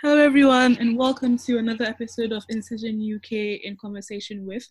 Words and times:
Hello, 0.00 0.16
everyone, 0.16 0.76
and 0.78 0.96
welcome 0.96 1.36
to 1.38 1.58
another 1.58 1.84
episode 1.84 2.30
of 2.30 2.44
Incision 2.50 3.02
UK 3.16 3.32
in 3.64 3.76
conversation 3.80 4.46
with. 4.46 4.64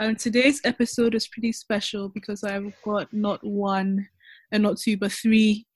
Um, 0.00 0.16
today's 0.16 0.62
episode 0.64 1.14
is 1.14 1.28
pretty 1.28 1.52
special 1.52 2.08
because 2.08 2.42
I've 2.42 2.72
got 2.82 3.12
not 3.12 3.44
one 3.44 4.08
and 4.52 4.62
not 4.62 4.78
two, 4.78 4.96
but 4.96 5.12
three 5.12 5.66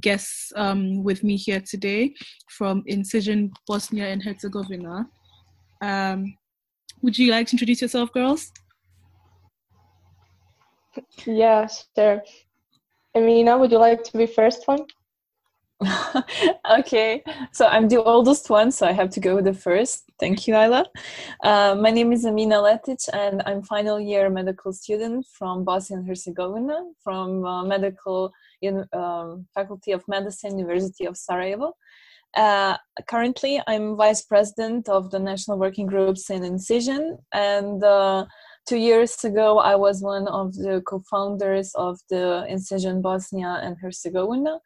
guests 0.00 0.52
um, 0.54 1.02
with 1.02 1.24
me 1.24 1.34
here 1.34 1.60
today 1.60 2.14
from 2.48 2.84
Incision 2.86 3.50
Bosnia 3.66 4.06
and 4.06 4.22
Herzegovina. 4.22 5.08
Um, 5.82 6.32
would 7.02 7.18
you 7.18 7.32
like 7.32 7.48
to 7.48 7.54
introduce 7.54 7.82
yourself, 7.82 8.12
girls? 8.12 8.52
Yeah, 11.26 11.66
sure. 11.96 12.22
Amina, 13.12 13.58
would 13.58 13.72
you 13.72 13.78
like 13.78 14.04
to 14.04 14.16
be 14.16 14.26
first 14.26 14.68
one? 14.68 14.86
okay, 16.78 17.22
so 17.52 17.66
I'm 17.66 17.88
the 17.88 18.02
oldest 18.02 18.48
one, 18.48 18.70
so 18.70 18.86
I 18.86 18.92
have 18.92 19.10
to 19.10 19.20
go 19.20 19.34
with 19.36 19.44
the 19.44 19.52
first. 19.52 20.04
Thank 20.18 20.48
you, 20.48 20.54
Ayla. 20.54 20.86
Uh, 21.42 21.74
my 21.78 21.90
name 21.90 22.12
is 22.12 22.24
Amina 22.24 22.56
Letic, 22.56 23.06
and 23.12 23.42
I'm 23.44 23.62
final 23.62 24.00
year 24.00 24.30
medical 24.30 24.72
student 24.72 25.26
from 25.26 25.64
Bosnia 25.64 25.98
and 25.98 26.08
Herzegovina, 26.08 26.78
from 27.04 27.44
uh, 27.44 27.64
Medical 27.64 28.32
in, 28.62 28.86
um, 28.94 29.46
Faculty 29.54 29.92
of 29.92 30.02
Medicine, 30.08 30.58
University 30.58 31.04
of 31.04 31.18
Sarajevo. 31.18 31.74
Uh, 32.34 32.78
currently, 33.06 33.60
I'm 33.66 33.96
vice 33.96 34.22
president 34.22 34.88
of 34.88 35.10
the 35.10 35.18
national 35.18 35.58
working 35.58 35.86
groups 35.86 36.30
in 36.30 36.42
Incision, 36.42 37.18
and 37.34 37.84
uh, 37.84 38.24
two 38.66 38.78
years 38.78 39.22
ago, 39.24 39.58
I 39.58 39.74
was 39.74 40.00
one 40.00 40.26
of 40.28 40.54
the 40.54 40.82
co-founders 40.86 41.72
of 41.74 41.98
the 42.08 42.46
Incision 42.48 43.02
Bosnia 43.02 43.60
and 43.62 43.76
Herzegovina 43.78 44.58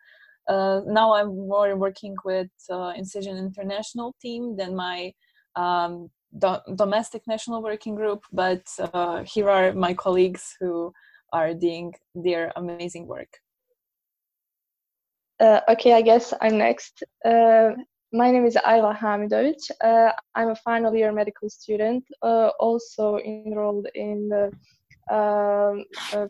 uh, 0.50 0.80
now 0.86 1.14
I'm 1.14 1.30
more 1.48 1.76
working 1.76 2.16
with 2.24 2.50
uh, 2.70 2.92
Incision 2.96 3.36
International 3.36 4.14
team 4.20 4.56
than 4.56 4.74
my 4.74 5.12
um, 5.54 6.10
do- 6.36 6.64
domestic 6.74 7.22
national 7.28 7.62
working 7.62 7.94
group, 7.94 8.24
but 8.32 8.64
uh, 8.92 9.22
here 9.22 9.48
are 9.48 9.72
my 9.72 9.94
colleagues 9.94 10.56
who 10.58 10.92
are 11.32 11.54
doing 11.54 11.94
their 12.14 12.52
amazing 12.56 13.06
work. 13.06 13.32
Uh, 15.38 15.60
okay, 15.68 15.92
I 15.92 16.02
guess 16.02 16.34
I'm 16.40 16.58
next. 16.58 17.04
Uh, 17.24 17.70
my 18.12 18.32
name 18.32 18.44
is 18.44 18.56
Ayla 18.56 18.94
Hamidovic. 18.98 19.70
Uh, 19.80 20.10
I'm 20.34 20.50
a 20.50 20.56
final 20.56 20.92
year 20.94 21.12
medical 21.12 21.48
student, 21.48 22.04
also 22.20 23.18
enrolled 23.18 23.86
in 23.94 24.28
the 24.28 24.50
um, 25.10 25.84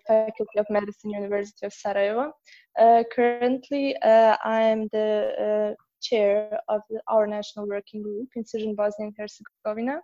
Faculty 0.07 0.59
of 0.59 0.67
Medicine, 0.71 1.11
University 1.11 1.67
of 1.67 1.73
Sarajevo. 1.73 2.33
Uh, 2.79 3.03
currently, 3.13 3.97
uh, 4.03 4.37
I'm 4.45 4.89
the 4.93 5.75
uh, 5.77 5.83
chair 6.01 6.61
of 6.69 6.81
the, 6.89 7.01
our 7.09 7.27
national 7.27 7.69
working 7.69 8.03
group, 8.03 8.29
Incision 8.35 8.75
Bosnia 8.75 9.09
and 9.09 9.15
Herzegovina. 9.19 10.01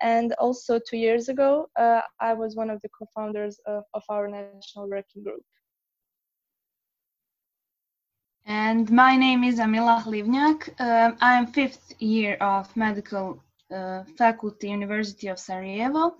And 0.00 0.32
also, 0.34 0.78
two 0.78 0.96
years 0.96 1.28
ago, 1.28 1.68
I 1.76 2.32
was 2.34 2.56
one 2.56 2.70
of 2.70 2.80
the 2.82 2.88
co 2.88 3.06
founders 3.14 3.60
of, 3.66 3.84
of 3.92 4.02
our 4.08 4.28
national 4.28 4.88
working 4.88 5.22
group. 5.22 5.42
And 8.46 8.90
my 8.90 9.16
name 9.16 9.42
is 9.42 9.58
Amila 9.58 10.02
Hlivnjak. 10.02 10.68
Uh, 10.78 11.12
I 11.20 11.34
am 11.38 11.46
fifth 11.46 11.94
year 11.98 12.34
of 12.40 12.74
medical 12.76 13.42
uh, 13.74 14.04
faculty, 14.18 14.68
University 14.68 15.28
of 15.28 15.38
Sarajevo. 15.38 16.16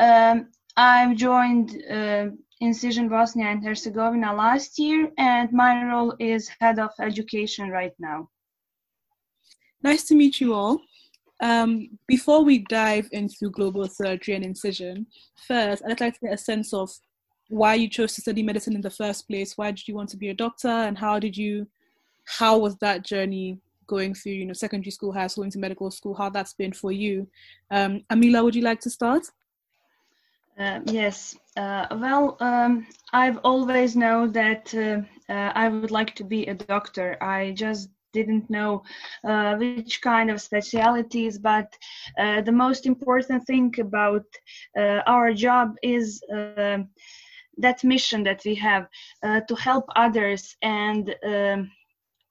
Um, 0.00 0.48
I've 0.78 1.16
joined 1.16 1.82
uh, 1.90 2.26
Incision 2.60 3.08
Bosnia 3.08 3.46
and 3.46 3.64
Herzegovina 3.64 4.32
last 4.32 4.78
year, 4.78 5.10
and 5.18 5.52
my 5.52 5.82
role 5.84 6.14
is 6.20 6.48
head 6.60 6.78
of 6.78 6.90
education 7.00 7.68
right 7.68 7.94
now. 7.98 8.28
Nice 9.82 10.04
to 10.04 10.14
meet 10.14 10.40
you 10.40 10.54
all. 10.54 10.80
Um, 11.40 11.98
before 12.06 12.44
we 12.44 12.58
dive 12.68 13.08
into 13.10 13.50
global 13.50 13.88
surgery 13.88 14.36
and 14.36 14.44
incision, 14.44 15.08
first, 15.48 15.82
I'd 15.84 16.00
like 16.00 16.14
to 16.14 16.20
get 16.20 16.34
a 16.34 16.38
sense 16.38 16.72
of 16.72 16.88
why 17.48 17.74
you 17.74 17.88
chose 17.90 18.14
to 18.14 18.20
study 18.20 18.44
medicine 18.44 18.76
in 18.76 18.80
the 18.80 18.88
first 18.88 19.26
place. 19.26 19.58
Why 19.58 19.72
did 19.72 19.88
you 19.88 19.96
want 19.96 20.10
to 20.10 20.16
be 20.16 20.28
a 20.28 20.34
doctor, 20.34 20.68
and 20.68 20.96
how 20.96 21.18
did 21.18 21.36
you, 21.36 21.66
how 22.24 22.56
was 22.56 22.76
that 22.76 23.04
journey 23.04 23.58
going 23.88 24.14
through, 24.14 24.32
you 24.32 24.46
know, 24.46 24.52
secondary 24.52 24.92
school, 24.92 25.12
high 25.12 25.26
school, 25.26 25.42
into 25.42 25.58
medical 25.58 25.90
school? 25.90 26.14
How 26.14 26.30
that's 26.30 26.54
been 26.54 26.72
for 26.72 26.92
you? 26.92 27.26
Um, 27.68 28.04
Amila, 28.12 28.44
would 28.44 28.54
you 28.54 28.62
like 28.62 28.78
to 28.82 28.90
start? 28.90 29.26
Uh, 30.58 30.80
yes. 30.86 31.36
Uh, 31.56 31.86
well, 31.92 32.36
um, 32.40 32.86
I've 33.12 33.38
always 33.44 33.96
known 33.96 34.32
that 34.32 34.74
uh, 34.74 35.00
uh, 35.32 35.52
I 35.54 35.68
would 35.68 35.90
like 35.90 36.14
to 36.16 36.24
be 36.24 36.46
a 36.46 36.54
doctor. 36.54 37.16
I 37.22 37.52
just 37.52 37.90
didn't 38.12 38.48
know 38.50 38.82
uh, 39.26 39.56
which 39.56 40.00
kind 40.02 40.30
of 40.30 40.40
specialities, 40.40 41.38
but 41.38 41.72
uh, 42.18 42.40
the 42.42 42.52
most 42.52 42.86
important 42.86 43.46
thing 43.46 43.72
about 43.80 44.24
our 45.06 45.32
job 45.32 45.74
is 45.82 46.20
that 47.58 47.84
mission 47.84 48.22
that 48.24 48.40
we 48.44 48.54
have 48.54 48.86
to 49.48 49.54
help 49.54 49.84
others 49.96 50.56
and 50.62 51.14
um, 51.26 51.70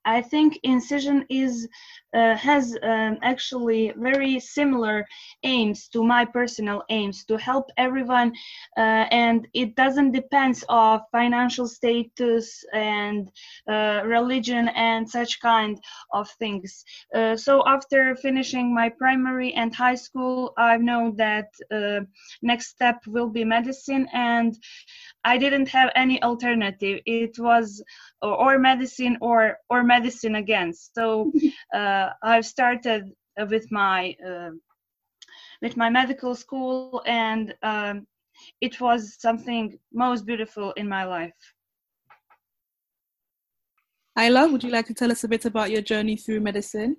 I 0.04 0.22
think 0.22 0.58
incision 0.62 1.26
is 1.28 1.68
uh, 2.14 2.34
has 2.36 2.76
um, 2.82 3.18
actually 3.22 3.92
very 3.96 4.40
similar 4.40 5.06
aims 5.42 5.88
to 5.88 6.02
my 6.02 6.24
personal 6.24 6.82
aims 6.90 7.24
to 7.24 7.36
help 7.36 7.70
everyone, 7.76 8.32
uh, 8.76 9.06
and 9.10 9.46
it 9.54 9.74
doesn't 9.76 10.12
depend 10.12 10.62
of 10.68 11.00
financial 11.12 11.66
status 11.66 12.64
and 12.72 13.30
uh, 13.68 14.00
religion 14.04 14.68
and 14.68 15.08
such 15.08 15.40
kind 15.40 15.78
of 16.12 16.28
things. 16.38 16.84
Uh, 17.14 17.36
so 17.36 17.62
after 17.66 18.16
finishing 18.16 18.74
my 18.74 18.88
primary 18.88 19.52
and 19.54 19.74
high 19.74 19.94
school, 19.94 20.52
I 20.56 20.76
know 20.78 21.12
that 21.16 21.48
uh, 21.70 22.00
next 22.42 22.68
step 22.68 23.02
will 23.06 23.28
be 23.28 23.44
medicine 23.44 24.08
and 24.12 24.58
I 25.24 25.36
didn't 25.38 25.68
have 25.68 25.90
any 25.94 26.22
alternative. 26.22 27.00
It 27.04 27.38
was 27.38 27.82
or, 28.22 28.58
medicine 28.58 29.16
or 29.20 29.58
or 29.70 29.82
medicine 29.84 30.36
again. 30.36 30.72
So 30.72 31.32
I've 32.22 32.46
started 32.46 33.02
with 33.54 33.66
my 33.70 34.00
uh, 34.28 34.50
with 35.62 35.76
my 35.76 35.88
medical 35.90 36.34
school, 36.34 37.02
and 37.06 37.54
um, 37.62 38.06
it 38.60 38.80
was 38.80 39.00
something 39.20 39.78
most 39.92 40.24
beautiful 40.26 40.72
in 40.76 40.88
my 40.88 41.04
life. 41.04 41.40
Ayla, 44.18 44.50
would 44.50 44.64
you 44.64 44.70
like 44.70 44.86
to 44.86 44.94
tell 44.94 45.12
us 45.12 45.24
a 45.24 45.28
bit 45.28 45.44
about 45.44 45.70
your 45.70 45.82
journey 45.82 46.16
through 46.16 46.40
medicine? 46.40 46.96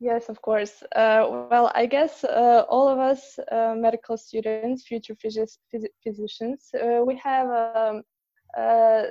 Yes, 0.00 0.28
of 0.28 0.40
course. 0.42 0.82
Uh, 0.94 1.26
well, 1.50 1.72
I 1.74 1.86
guess 1.86 2.22
uh, 2.24 2.64
all 2.68 2.88
of 2.88 2.98
us 2.98 3.38
uh, 3.50 3.74
medical 3.76 4.16
students, 4.16 4.86
future 4.86 5.16
phys- 5.16 5.58
phys- 5.74 5.94
physicians, 6.04 6.70
uh, 6.74 7.02
we 7.04 7.16
have 7.16 7.48
um, 7.48 8.02
uh, 8.56 9.02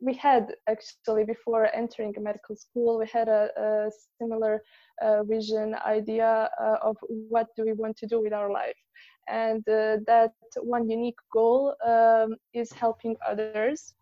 we 0.00 0.14
had 0.14 0.54
actually 0.68 1.24
before 1.24 1.68
entering 1.74 2.14
medical 2.18 2.56
school, 2.56 2.98
we 2.98 3.06
had 3.06 3.28
a, 3.28 3.50
a 3.56 3.90
similar 4.20 4.62
uh, 5.02 5.22
vision 5.24 5.74
idea 5.86 6.50
of 6.82 6.96
what 7.08 7.46
do 7.56 7.64
we 7.64 7.72
want 7.72 7.96
to 7.98 8.06
do 8.06 8.20
with 8.20 8.32
our 8.32 8.50
life, 8.50 8.80
and 9.28 9.62
that 9.66 10.32
one 10.62 10.88
unique 10.88 11.20
goal 11.32 11.74
um, 11.86 12.36
is 12.54 12.72
helping 12.72 13.16
others. 13.26 13.94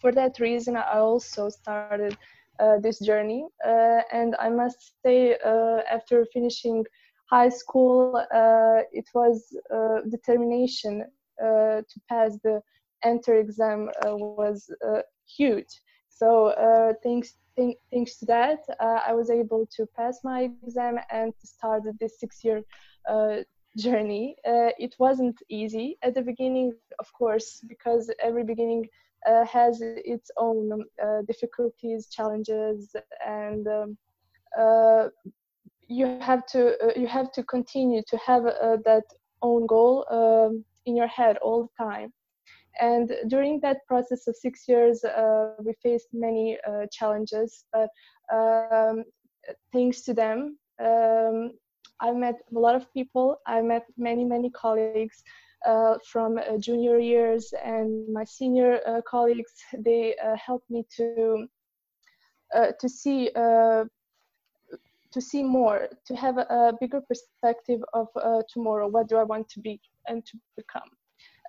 For 0.00 0.12
that 0.12 0.38
reason, 0.40 0.76
I 0.76 0.98
also 0.98 1.48
started 1.48 2.16
uh, 2.58 2.78
this 2.78 2.98
journey. 2.98 3.46
Uh, 3.64 4.02
and 4.12 4.36
I 4.38 4.50
must 4.50 4.92
say, 5.04 5.36
uh, 5.44 5.80
after 5.90 6.26
finishing 6.32 6.84
high 7.30 7.48
school, 7.48 8.24
it 8.92 9.06
was 9.14 9.56
determination 10.10 11.04
to 11.40 12.00
pass 12.08 12.38
the 12.44 12.60
enter 13.04 13.34
exam 13.34 13.90
was 14.04 14.70
huge. 15.26 15.80
So 16.08 16.54
thanks 17.02 17.34
th- 17.56 17.76
thanks 17.92 18.18
to 18.18 18.26
that, 18.26 18.60
I 18.80 19.12
was 19.12 19.30
able 19.30 19.66
to 19.76 19.86
pass 19.96 20.20
my 20.24 20.42
exam 20.62 20.98
and 21.10 21.32
start 21.44 21.82
this 22.00 22.18
six-year 22.20 22.62
journey. 23.76 24.36
Uh, 24.46 24.70
it 24.78 24.94
wasn't 24.98 25.38
easy 25.48 25.98
at 26.02 26.14
the 26.14 26.22
beginning, 26.22 26.72
of 26.98 27.12
course, 27.12 27.62
because 27.68 28.10
every 28.22 28.44
beginning 28.44 28.88
uh, 29.26 29.44
has 29.44 29.80
its 29.82 30.30
own 30.36 30.84
uh, 31.02 31.22
difficulties, 31.26 32.08
challenges, 32.08 32.94
and 33.26 33.66
um, 33.68 33.96
uh, 34.58 35.08
you 35.88 36.06
have 36.06 36.46
to 36.46 36.72
uh, 36.84 36.92
you 36.96 37.06
have 37.06 37.30
to 37.32 37.42
continue 37.42 38.02
to 38.08 38.16
have 38.18 38.44
uh, 38.46 38.76
that 38.84 39.04
own 39.42 39.66
goal 39.66 40.06
um, 40.10 40.64
in 40.86 40.96
your 40.96 41.06
head 41.06 41.36
all 41.38 41.62
the 41.64 41.84
time. 41.84 42.12
And 42.80 43.12
during 43.28 43.60
that 43.60 43.86
process 43.86 44.26
of 44.26 44.36
six 44.36 44.66
years, 44.68 45.04
uh, 45.04 45.54
we 45.58 45.74
faced 45.82 46.08
many 46.12 46.58
challenges, 46.90 47.64
but 47.72 47.90
um, 48.32 49.04
thanks 49.72 50.02
to 50.02 50.14
them, 50.14 50.58
um, 50.82 51.52
I 52.00 52.10
met 52.12 52.36
a 52.54 52.58
lot 52.58 52.74
of 52.74 52.92
people. 52.92 53.36
I 53.46 53.60
met 53.60 53.84
many 53.96 54.24
many 54.24 54.50
colleagues 54.50 55.22
uh, 55.66 55.98
from 56.04 56.38
uh, 56.38 56.58
junior 56.58 56.98
years 56.98 57.52
and 57.64 58.12
my 58.12 58.24
senior 58.24 58.80
uh, 58.86 59.00
colleagues 59.02 59.52
they 59.78 60.16
helped 60.36 60.68
me 60.70 60.84
to 60.96 61.46
to 62.80 62.88
see 62.88 63.30
to 65.12 65.20
see 65.20 65.42
more, 65.42 65.88
to 66.06 66.16
have 66.16 66.38
a, 66.38 66.46
a 66.50 66.72
bigger 66.80 67.00
perspective 67.02 67.80
of 67.92 68.08
uh, 68.16 68.42
tomorrow. 68.52 68.88
What 68.88 69.08
do 69.08 69.16
I 69.16 69.24
want 69.24 69.48
to 69.50 69.60
be 69.60 69.80
and 70.06 70.24
to 70.24 70.38
become? 70.56 70.88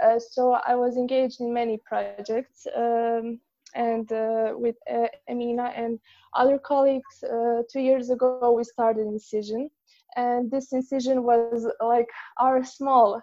Uh, 0.02 0.20
so 0.20 0.54
I 0.66 0.76
was 0.76 0.98
engaged 0.98 1.42
in 1.42 1.54
many 1.54 1.78
projects, 1.86 2.66
um, 2.76 3.40
and 3.76 4.12
uh, 4.12 4.54
with 4.56 4.76
uh, 4.92 5.08
Amina 5.30 5.72
and 5.76 6.00
other 6.36 6.58
colleagues, 6.58 7.24
two 7.72 7.80
years 7.80 8.10
ago 8.10 8.54
we 8.56 8.64
started 8.64 9.08
Incision, 9.08 9.70
and 10.16 10.50
this 10.50 10.74
Incision 10.74 11.24
was 11.24 11.68
like 11.82 12.08
our 12.40 12.64
small 12.64 13.22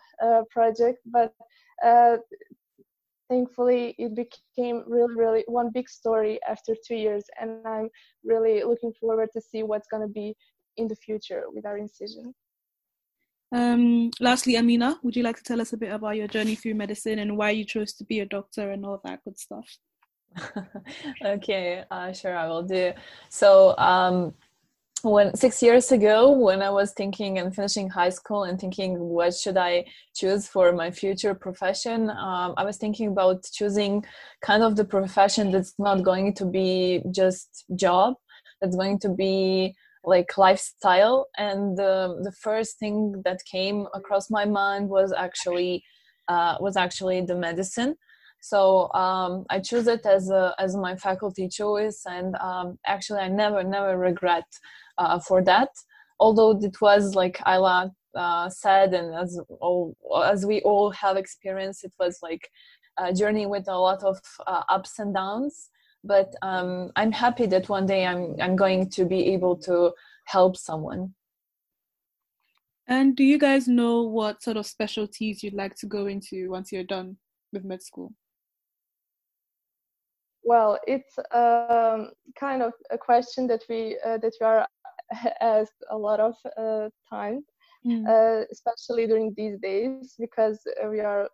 project, 0.50 0.98
but 1.06 1.34
thankfully 3.30 3.94
it 3.96 4.14
became 4.14 4.82
really 4.86 5.14
really 5.14 5.44
one 5.46 5.70
big 5.72 5.88
story 5.88 6.40
after 6.48 6.74
two 6.86 6.96
years 6.96 7.24
and 7.40 7.64
i'm 7.64 7.88
really 8.24 8.64
looking 8.64 8.92
forward 9.00 9.28
to 9.32 9.40
see 9.40 9.62
what's 9.62 9.86
going 9.86 10.02
to 10.02 10.12
be 10.12 10.34
in 10.76 10.88
the 10.88 10.96
future 10.96 11.44
with 11.54 11.64
our 11.64 11.78
incision 11.78 12.34
um, 13.52 14.10
lastly 14.20 14.56
amina 14.56 14.98
would 15.02 15.16
you 15.16 15.22
like 15.22 15.36
to 15.36 15.42
tell 15.42 15.60
us 15.60 15.72
a 15.72 15.76
bit 15.76 15.92
about 15.92 16.16
your 16.16 16.28
journey 16.28 16.54
through 16.54 16.74
medicine 16.74 17.18
and 17.18 17.36
why 17.36 17.50
you 17.50 17.64
chose 17.64 17.92
to 17.92 18.04
be 18.04 18.20
a 18.20 18.26
doctor 18.26 18.70
and 18.70 18.84
all 18.84 19.00
that 19.04 19.22
good 19.24 19.38
stuff? 19.38 19.68
Okay 21.24 21.84
uh, 21.90 22.12
sure 22.12 22.36
i 22.36 22.46
will 22.46 22.62
do. 22.62 22.92
So 23.28 23.76
um, 23.78 24.34
when 25.02 25.34
six 25.34 25.62
years 25.62 25.90
ago 25.92 26.30
when 26.30 26.60
i 26.62 26.70
was 26.70 26.92
thinking 26.92 27.38
and 27.38 27.54
finishing 27.54 27.88
high 27.88 28.10
school 28.10 28.44
and 28.44 28.60
thinking 28.60 28.98
what 28.98 29.34
should 29.34 29.56
i 29.56 29.84
choose 30.14 30.46
for 30.46 30.72
my 30.72 30.90
future 30.90 31.34
profession? 31.34 32.10
Um, 32.10 32.54
i 32.56 32.64
was 32.64 32.76
thinking 32.76 33.08
about 33.08 33.44
choosing 33.52 34.04
kind 34.42 34.62
of 34.62 34.76
the 34.76 34.84
profession 34.84 35.50
that's 35.50 35.74
not 35.78 36.02
going 36.02 36.34
to 36.34 36.44
be 36.44 37.02
just 37.10 37.64
job 37.74 38.14
that's 38.60 38.76
going 38.76 38.98
to 39.00 39.08
be 39.08 39.74
like 40.04 40.36
lifestyle 40.38 41.28
and 41.36 41.76
the, 41.76 42.18
the 42.22 42.32
first 42.32 42.78
thing 42.78 43.20
that 43.24 43.38
came 43.44 43.86
across 43.94 44.30
my 44.30 44.44
mind 44.44 44.88
was 44.88 45.12
actually 45.12 45.84
uh, 46.28 46.56
was 46.60 46.76
actually 46.76 47.20
the 47.20 47.34
medicine 47.34 47.94
so 48.40 48.90
um, 48.94 49.44
i 49.50 49.58
chose 49.58 49.86
it 49.86 50.06
as 50.06 50.30
a, 50.30 50.54
as 50.58 50.74
my 50.76 50.96
faculty 50.96 51.48
choice 51.48 52.02
and 52.06 52.34
um, 52.36 52.78
actually 52.86 53.20
i 53.20 53.28
never 53.28 53.62
never 53.62 53.98
regret 53.98 54.46
uh, 55.00 55.18
for 55.18 55.42
that. 55.42 55.70
Although 56.20 56.58
it 56.62 56.80
was 56.80 57.14
like 57.14 57.38
Ayla 57.38 57.90
uh, 58.14 58.50
said, 58.50 58.92
and 58.92 59.14
as 59.14 59.40
all 59.60 59.96
as 60.26 60.44
we 60.44 60.60
all 60.62 60.90
have 60.90 61.16
experienced, 61.16 61.84
it 61.84 61.94
was 61.98 62.18
like 62.22 62.48
a 62.98 63.12
journey 63.12 63.46
with 63.46 63.66
a 63.68 63.78
lot 63.78 64.02
of 64.04 64.20
uh, 64.46 64.62
ups 64.68 64.98
and 64.98 65.14
downs. 65.14 65.70
But 66.02 66.34
um, 66.42 66.90
I'm 66.96 67.12
happy 67.12 67.46
that 67.46 67.68
one 67.68 67.86
day 67.86 68.06
I'm 68.06 68.34
I'm 68.40 68.56
going 68.56 68.88
to 68.90 69.04
be 69.04 69.32
able 69.34 69.56
to 69.68 69.92
help 70.24 70.56
someone. 70.56 71.14
And 72.88 73.14
do 73.14 73.22
you 73.22 73.38
guys 73.38 73.68
know 73.68 74.02
what 74.02 74.42
sort 74.42 74.56
of 74.56 74.66
specialties 74.66 75.42
you'd 75.42 75.54
like 75.54 75.76
to 75.76 75.86
go 75.86 76.06
into 76.06 76.50
once 76.50 76.72
you're 76.72 76.82
done 76.84 77.16
with 77.52 77.64
med 77.64 77.82
school? 77.82 78.12
Well, 80.42 80.78
it's 80.86 81.16
um, 81.32 82.10
kind 82.38 82.62
of 82.62 82.72
a 82.90 82.98
question 82.98 83.46
that 83.48 83.62
we 83.68 83.98
uh, 84.04 84.18
that 84.18 84.32
we 84.40 84.46
are 84.46 84.66
asked 85.40 85.84
a 85.90 85.96
lot 85.96 86.18
of 86.18 86.34
uh, 86.56 86.88
times, 87.08 87.44
mm. 87.86 88.06
uh, 88.08 88.46
especially 88.50 89.06
during 89.06 89.34
these 89.36 89.58
days 89.60 90.14
because 90.18 90.58
we 90.88 91.00
are 91.00 91.28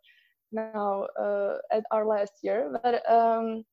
now 0.53 1.07
uh, 1.19 1.59
at 1.73 1.85
our 1.91 2.05
last 2.05 2.33
year. 2.43 2.79
But 2.83 3.09
um, 3.11 3.65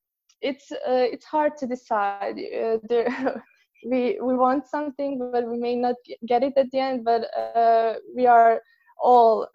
it's 0.43 0.71
uh, 0.71 1.07
it's 1.13 1.25
hard 1.25 1.57
to 1.59 1.67
decide. 1.67 2.37
Uh, 2.39 2.77
there, 2.89 3.43
we 3.89 4.19
we 4.21 4.35
want 4.35 4.67
something, 4.67 5.19
but 5.19 5.47
we 5.47 5.57
may 5.57 5.75
not 5.75 5.95
get 6.27 6.43
it 6.43 6.53
at 6.57 6.71
the 6.71 6.79
end. 6.79 7.05
But 7.05 7.25
uh, 7.37 7.95
we 8.15 8.25
are 8.27 8.61
all 9.01 9.47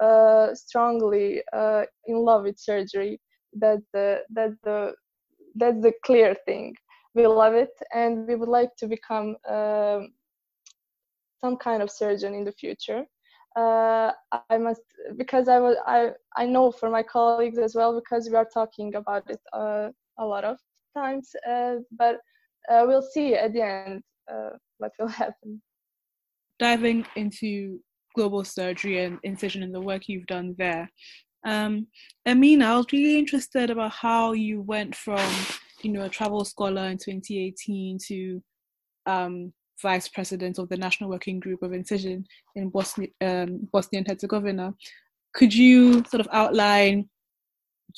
strongly 0.54 1.42
in 2.06 2.16
love 2.16 2.42
with 2.44 2.58
surgery. 2.58 3.20
That 3.54 3.80
the 3.92 4.20
that 4.34 4.52
the 4.64 4.92
that's 5.56 5.82
the 5.82 5.92
clear 6.04 6.34
thing 6.46 6.74
we 7.14 7.26
love 7.26 7.54
it 7.54 7.72
and 7.94 8.26
we 8.26 8.34
would 8.36 8.48
like 8.48 8.76
to 8.76 8.86
become 8.86 9.36
um, 9.48 10.12
some 11.40 11.56
kind 11.56 11.82
of 11.82 11.90
surgeon 11.90 12.34
in 12.34 12.44
the 12.44 12.52
future. 12.52 13.04
Uh, 13.56 14.12
I 14.48 14.58
must 14.58 14.82
because 15.16 15.48
I 15.48 15.58
was 15.58 15.76
I 15.86 16.10
I 16.36 16.46
know 16.46 16.70
for 16.70 16.90
my 16.90 17.02
colleagues 17.02 17.58
as 17.58 17.74
well 17.74 17.94
because 17.94 18.28
we 18.30 18.36
are 18.36 18.48
talking 18.52 18.94
about 18.94 19.22
it 19.30 19.40
uh, 19.52 19.88
a 20.18 20.24
lot 20.24 20.44
of 20.44 20.58
times. 20.98 21.30
Uh, 21.48 21.76
but 22.02 22.16
uh, 22.70 22.84
we'll 22.86 23.08
see 23.14 23.34
at 23.34 23.52
the 23.52 23.62
end 23.62 24.02
uh, 24.32 24.50
what 24.78 24.92
will 24.98 25.08
happen. 25.22 25.62
Diving 26.58 27.06
into 27.16 27.78
global 28.14 28.44
surgery 28.44 29.04
and 29.04 29.18
incision 29.22 29.62
and 29.62 29.74
the 29.74 29.80
work 29.80 30.02
you've 30.08 30.26
done 30.26 30.54
there. 30.58 30.90
Um, 31.46 31.86
Amina, 32.26 32.66
I 32.66 32.76
was 32.76 32.86
really 32.92 33.18
interested 33.18 33.70
about 33.70 33.92
how 33.92 34.32
you 34.32 34.60
went 34.60 34.94
from, 34.94 35.30
you 35.82 35.92
know, 35.92 36.04
a 36.04 36.08
travel 36.08 36.44
scholar 36.44 36.86
in 36.86 36.98
2018 36.98 37.98
to 38.08 38.42
um, 39.06 39.52
vice 39.80 40.08
president 40.08 40.58
of 40.58 40.68
the 40.68 40.76
National 40.76 41.10
Working 41.10 41.38
Group 41.38 41.62
of 41.62 41.72
Incision 41.72 42.26
in 42.56 42.70
Bosnia, 42.70 43.08
um, 43.20 43.68
Bosnia 43.72 44.00
and 44.00 44.08
Herzegovina. 44.08 44.74
Could 45.34 45.54
you 45.54 46.04
sort 46.10 46.20
of 46.20 46.28
outline 46.32 47.08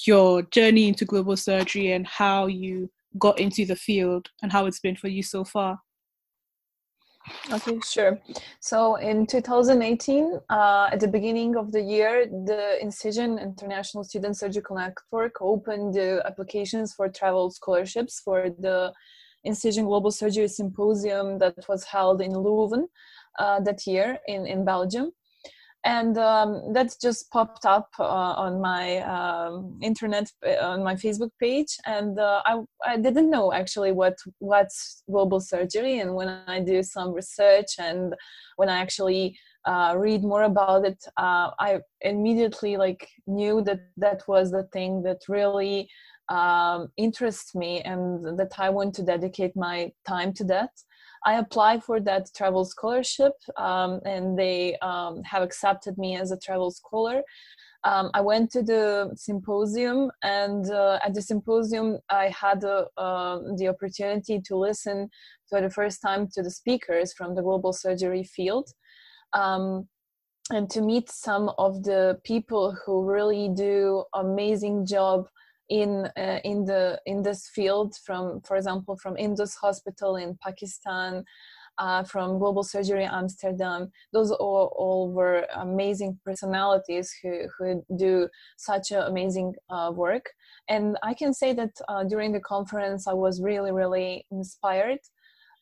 your 0.07 0.43
journey 0.43 0.89
into 0.89 1.05
global 1.05 1.37
surgery 1.37 1.93
and 1.93 2.07
how 2.07 2.47
you 2.47 2.91
got 3.19 3.39
into 3.41 3.65
the 3.65 3.77
field 3.77 4.29
and 4.43 4.53
how 4.53 4.67
it's 4.67 4.81
been 4.81 4.97
for 4.97 5.09
you 5.09 5.23
so 5.23 5.45
far? 5.45 5.81
Okay, 7.53 7.79
sure. 7.85 8.19
So 8.61 8.97
in 8.97 9.27
2018, 9.27 10.41
uh, 10.49 10.89
at 10.91 11.01
the 11.01 11.09
beginning 11.09 11.57
of 11.57 11.71
the 11.71 11.81
year, 11.81 12.27
the 12.27 12.79
Incision 12.81 13.39
International 13.39 14.05
Student 14.05 14.37
Surgical 14.37 14.77
Network 14.77 15.35
opened 15.41 15.95
the 15.95 16.23
applications 16.25 16.95
for 16.95 17.09
travel 17.09 17.51
scholarships 17.51 18.21
for 18.21 18.51
the 18.59 18.93
Incision 19.45 19.85
Global 19.87 20.11
Surgery 20.11 20.49
Symposium 20.49 21.39
that 21.39 21.57
was 21.69 21.85
held 21.85 22.21
in 22.21 22.33
Leuven 22.33 22.85
uh, 23.39 23.61
that 23.61 23.87
year 23.87 24.19
in, 24.27 24.47
in 24.47 24.65
Belgium. 24.65 25.13
And 25.85 26.19
um, 26.19 26.75
that 26.75 26.95
just 27.01 27.31
popped 27.31 27.65
up 27.65 27.89
uh, 27.99 28.05
on 28.05 28.61
my 28.61 28.99
um, 28.99 29.79
internet, 29.81 30.31
uh, 30.47 30.67
on 30.67 30.85
my 30.85 30.95
Facebook 30.95 31.31
page. 31.41 31.75
And 31.87 32.19
uh, 32.19 32.43
I, 32.45 32.61
I 32.85 32.97
didn't 32.99 33.31
know 33.31 33.53
actually 33.53 33.93
what 33.93 34.19
what's 34.41 35.03
global 35.11 35.41
surgery. 35.41 36.01
And 36.01 36.15
when 36.15 36.29
I 36.29 36.61
do 36.61 36.83
some 36.83 37.15
research 37.15 37.79
and 37.79 38.15
when 38.57 38.69
I 38.69 38.79
actually 38.79 39.39
uh, 39.65 39.95
read 39.97 40.23
more 40.23 40.43
about 40.43 40.85
it, 40.85 41.03
uh, 41.17 41.51
I 41.59 41.81
immediately 42.03 42.77
like 42.77 43.09
knew 43.27 43.63
that 43.63 43.81
that 43.97 44.23
was 44.29 44.51
the 44.51 44.65
thing 44.73 45.03
that 45.05 45.21
really 45.29 45.89
um, 46.29 46.89
interests 46.97 47.55
me 47.55 47.81
and 47.83 48.39
that 48.39 48.53
I 48.59 48.71
want 48.71 48.95
to 48.95 49.03
dedicate 49.03 49.57
my 49.57 49.93
time 50.07 50.33
to 50.35 50.45
that. 50.45 50.71
I 51.25 51.35
applied 51.35 51.85
for 51.85 52.01
that 52.01 52.31
travel 52.35 52.65
scholarship 52.65 53.33
um, 53.57 54.01
and 54.05 54.39
they 54.39 54.77
um, 54.79 55.23
have 55.25 55.43
accepted 55.43 55.99
me 55.99 56.17
as 56.17 56.31
a 56.31 56.39
travel 56.39 56.71
scholar. 56.71 57.23
Um, 57.85 58.11
I 58.13 58.21
went 58.21 58.51
to 58.53 58.63
the 58.63 59.11
symposium, 59.17 60.11
and 60.23 60.71
uh, 60.71 60.99
at 61.03 61.15
the 61.15 61.23
symposium, 61.23 61.99
I 62.11 62.29
had 62.29 62.63
uh, 62.63 62.85
uh, 62.99 63.39
the 63.57 63.69
opportunity 63.69 64.39
to 64.39 64.57
listen 64.57 65.09
for 65.49 65.63
the 65.63 65.71
first 65.71 66.03
time 66.03 66.29
to 66.35 66.43
the 66.43 66.51
speakers 66.51 67.15
from 67.15 67.35
the 67.35 67.43
global 67.43 67.73
surgery 67.73 68.23
field. 68.23 68.69
Um, 69.33 69.89
and 70.51 70.69
to 70.71 70.83
meet 70.83 71.09
some 71.11 71.51
of 71.59 71.85
the 71.85 72.19
people 72.25 72.77
who 72.85 73.05
really 73.05 73.49
do 73.49 74.05
amazing 74.15 74.85
job 74.85 75.29
in 75.71 76.09
uh, 76.19 76.41
in 76.45 76.65
the 76.65 77.01
in 77.07 77.23
this 77.23 77.49
field 77.49 77.97
from 78.05 78.41
for 78.43 78.57
example 78.57 78.97
from 78.97 79.17
indus 79.17 79.55
hospital 79.55 80.17
in 80.17 80.37
pakistan 80.43 81.25
uh, 81.79 82.03
from 82.03 82.39
global 82.39 82.63
surgery 82.63 83.05
amsterdam. 83.05 83.91
Those 84.13 84.33
all, 84.33 84.75
all 84.77 85.11
were 85.11 85.47
amazing 85.55 86.19
personalities 86.27 87.15
who, 87.23 87.45
who 87.57 87.83
do 87.97 88.29
such 88.59 88.91
amazing 88.91 89.55
uh, 89.71 89.93
work. 89.95 90.27
And 90.69 90.99
i 91.03 91.15
can 91.15 91.33
say 91.33 91.53
that 91.55 91.71
uh, 91.89 92.05
during 92.05 92.33
the 92.33 92.41
conference 92.41 93.07
i 93.07 93.15
was 93.15 93.41
really 93.41 93.73
really 93.73 94.27
inspired. 94.31 95.01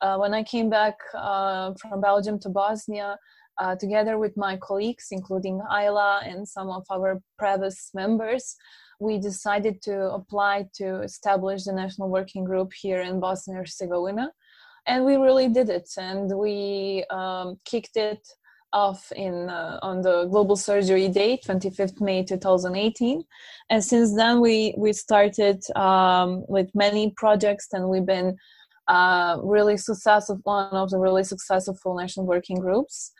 Uh, 0.00 0.16
when 0.16 0.32
i 0.32 0.42
came 0.42 0.70
back 0.70 0.96
uh, 1.14 1.74
from 1.80 2.00
belgium 2.00 2.38
to 2.38 2.48
bosnia 2.48 3.18
uh, 3.58 3.74
together 3.76 4.18
with 4.18 4.36
my 4.36 4.56
colleagues, 4.56 5.08
including 5.10 5.60
Ayla 5.70 6.26
and 6.26 6.46
some 6.46 6.70
of 6.70 6.84
our 6.90 7.20
previous 7.38 7.90
members, 7.92 8.56
we 9.00 9.18
decided 9.18 9.80
to 9.82 10.12
apply 10.12 10.66
to 10.74 11.02
establish 11.02 11.64
the 11.64 11.72
national 11.72 12.08
working 12.08 12.44
group 12.44 12.72
here 12.72 13.00
in 13.00 13.20
Bosnia 13.20 13.58
and 13.58 13.66
Herzegovina. 13.66 14.30
And 14.86 15.04
we 15.04 15.16
really 15.16 15.48
did 15.48 15.68
it. 15.68 15.88
And 15.98 16.30
we 16.36 17.04
um, 17.10 17.56
kicked 17.64 17.96
it 17.96 18.26
off 18.72 19.10
in 19.16 19.48
uh, 19.48 19.78
on 19.82 20.02
the 20.02 20.26
global 20.26 20.54
surgery 20.54 21.08
day 21.08 21.40
25th 21.46 22.02
may 22.02 22.22
2018 22.22 23.24
and 23.70 23.82
since 23.82 24.14
then 24.14 24.42
we 24.42 24.74
we 24.76 24.92
started 24.92 25.58
um, 25.74 26.44
with 26.48 26.68
many 26.74 27.10
projects 27.16 27.68
and 27.72 27.88
we've 27.88 28.04
been 28.04 28.36
uh, 28.88 29.38
really 29.42 29.76
successful, 29.76 30.40
one 30.44 30.72
of 30.72 30.90
the 30.90 30.98
really 30.98 31.22
successful 31.22 31.94
national 31.94 32.26
working 32.26 32.58
groups. 32.58 33.12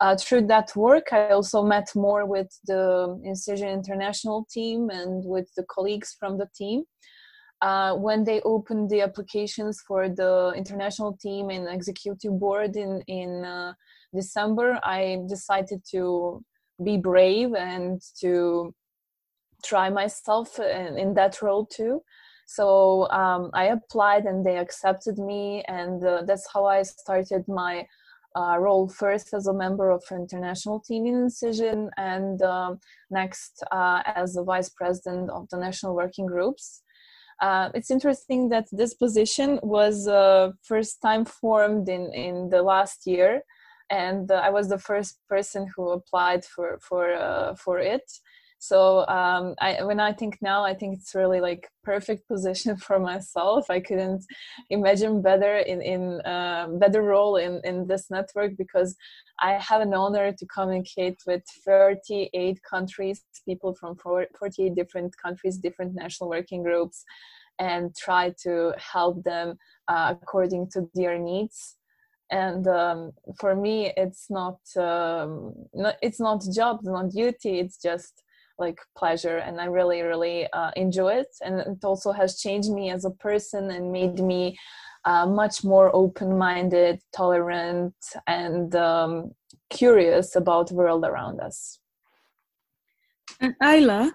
Uh, 0.00 0.16
through 0.16 0.46
that 0.46 0.74
work, 0.76 1.12
I 1.12 1.30
also 1.30 1.62
met 1.62 1.88
more 1.96 2.24
with 2.24 2.48
the 2.66 3.20
Incision 3.24 3.68
International 3.68 4.46
team 4.48 4.90
and 4.90 5.24
with 5.24 5.48
the 5.56 5.64
colleagues 5.64 6.14
from 6.18 6.38
the 6.38 6.48
team. 6.54 6.84
Uh, 7.60 7.94
when 7.96 8.22
they 8.22 8.40
opened 8.42 8.88
the 8.88 9.00
applications 9.00 9.80
for 9.80 10.08
the 10.08 10.52
international 10.56 11.18
team 11.20 11.50
and 11.50 11.68
executive 11.68 12.38
board 12.38 12.76
in 12.76 13.02
in 13.08 13.44
uh, 13.44 13.72
December, 14.14 14.78
I 14.84 15.18
decided 15.28 15.82
to 15.90 16.44
be 16.84 16.96
brave 16.96 17.54
and 17.54 18.00
to 18.20 18.72
try 19.64 19.90
myself 19.90 20.60
in, 20.60 20.96
in 20.96 21.14
that 21.14 21.42
role 21.42 21.66
too. 21.66 22.02
So 22.46 23.10
um, 23.10 23.50
I 23.52 23.64
applied 23.64 24.24
and 24.24 24.46
they 24.46 24.56
accepted 24.58 25.18
me, 25.18 25.64
and 25.66 26.02
uh, 26.04 26.22
that's 26.24 26.46
how 26.54 26.64
I 26.66 26.82
started 26.84 27.44
my 27.48 27.86
uh, 28.38 28.56
role 28.58 28.88
first 28.88 29.34
as 29.34 29.46
a 29.46 29.58
member 29.64 29.90
of 29.90 30.02
international 30.10 30.78
team 30.88 31.06
in 31.06 31.14
Incision, 31.14 31.90
and 31.96 32.40
um, 32.42 32.78
next 33.10 33.52
uh, 33.72 34.00
as 34.04 34.34
the 34.34 34.44
vice 34.44 34.70
president 34.80 35.30
of 35.30 35.48
the 35.50 35.58
national 35.58 35.94
working 35.94 36.26
groups. 36.26 36.82
Uh, 37.40 37.68
it's 37.74 37.90
interesting 37.90 38.48
that 38.48 38.66
this 38.72 38.94
position 38.94 39.60
was 39.62 40.08
uh, 40.08 40.50
first 40.62 41.00
time 41.00 41.24
formed 41.24 41.88
in, 41.88 42.12
in 42.12 42.48
the 42.50 42.62
last 42.62 43.06
year 43.06 43.42
and 43.90 44.30
uh, 44.30 44.34
I 44.34 44.50
was 44.50 44.68
the 44.68 44.78
first 44.78 45.18
person 45.28 45.66
who 45.74 45.90
applied 45.90 46.44
for 46.44 46.78
for 46.80 47.12
uh, 47.12 47.54
for 47.54 47.78
it. 47.78 48.10
So 48.58 49.06
um, 49.06 49.54
I, 49.60 49.82
when 49.84 50.00
I 50.00 50.12
think 50.12 50.38
now, 50.40 50.64
I 50.64 50.74
think 50.74 50.98
it's 50.98 51.14
really 51.14 51.40
like 51.40 51.68
perfect 51.84 52.26
position 52.26 52.76
for 52.86 52.98
myself. 52.98 53.70
I 53.70 53.80
couldn't 53.80 54.24
imagine 54.68 55.22
better 55.22 55.58
in 55.58 55.80
in 55.80 56.20
uh, 56.22 56.66
better 56.72 57.02
role 57.02 57.36
in 57.36 57.60
in 57.64 57.86
this 57.86 58.10
network 58.10 58.56
because 58.56 58.96
I 59.40 59.52
have 59.52 59.80
an 59.80 59.94
honor 59.94 60.32
to 60.32 60.46
communicate 60.46 61.18
with 61.26 61.42
38 61.64 62.58
countries, 62.68 63.22
people 63.44 63.74
from 63.74 63.96
48 63.96 64.74
different 64.74 65.16
countries, 65.16 65.58
different 65.58 65.94
national 65.94 66.28
working 66.28 66.64
groups, 66.64 67.04
and 67.60 67.94
try 67.96 68.34
to 68.42 68.74
help 68.76 69.22
them 69.22 69.56
uh, 69.86 70.14
according 70.20 70.70
to 70.72 70.88
their 70.94 71.18
needs 71.18 71.76
and 72.30 72.66
um, 72.68 73.12
for 73.40 73.54
me 73.56 73.92
it's 73.96 74.26
not, 74.28 74.58
um, 74.76 75.54
not 75.72 75.96
it's 76.02 76.20
not 76.20 76.42
job 76.54 76.80
not 76.82 77.10
duty 77.10 77.58
it's 77.58 77.80
just 77.80 78.22
like 78.58 78.78
pleasure 78.96 79.38
and 79.38 79.60
i 79.60 79.64
really 79.64 80.02
really 80.02 80.46
uh, 80.52 80.70
enjoy 80.76 81.14
it. 81.14 81.28
And 81.44 81.60
it 81.60 81.84
also 81.84 82.12
has 82.12 82.38
changed 82.38 82.70
me 82.70 82.90
as 82.90 83.04
a 83.04 83.10
person 83.10 83.70
and 83.70 83.92
made 83.92 84.18
me 84.18 84.56
uh, 85.04 85.26
much 85.26 85.64
more 85.64 85.94
open-minded 85.94 87.00
tolerant 87.14 87.94
and 88.26 88.74
um, 88.74 89.32
curious 89.70 90.36
about 90.36 90.68
the 90.68 90.74
world 90.74 91.04
around 91.04 91.40
us. 91.40 91.78
And 93.40 93.54
Ayla, 93.62 94.10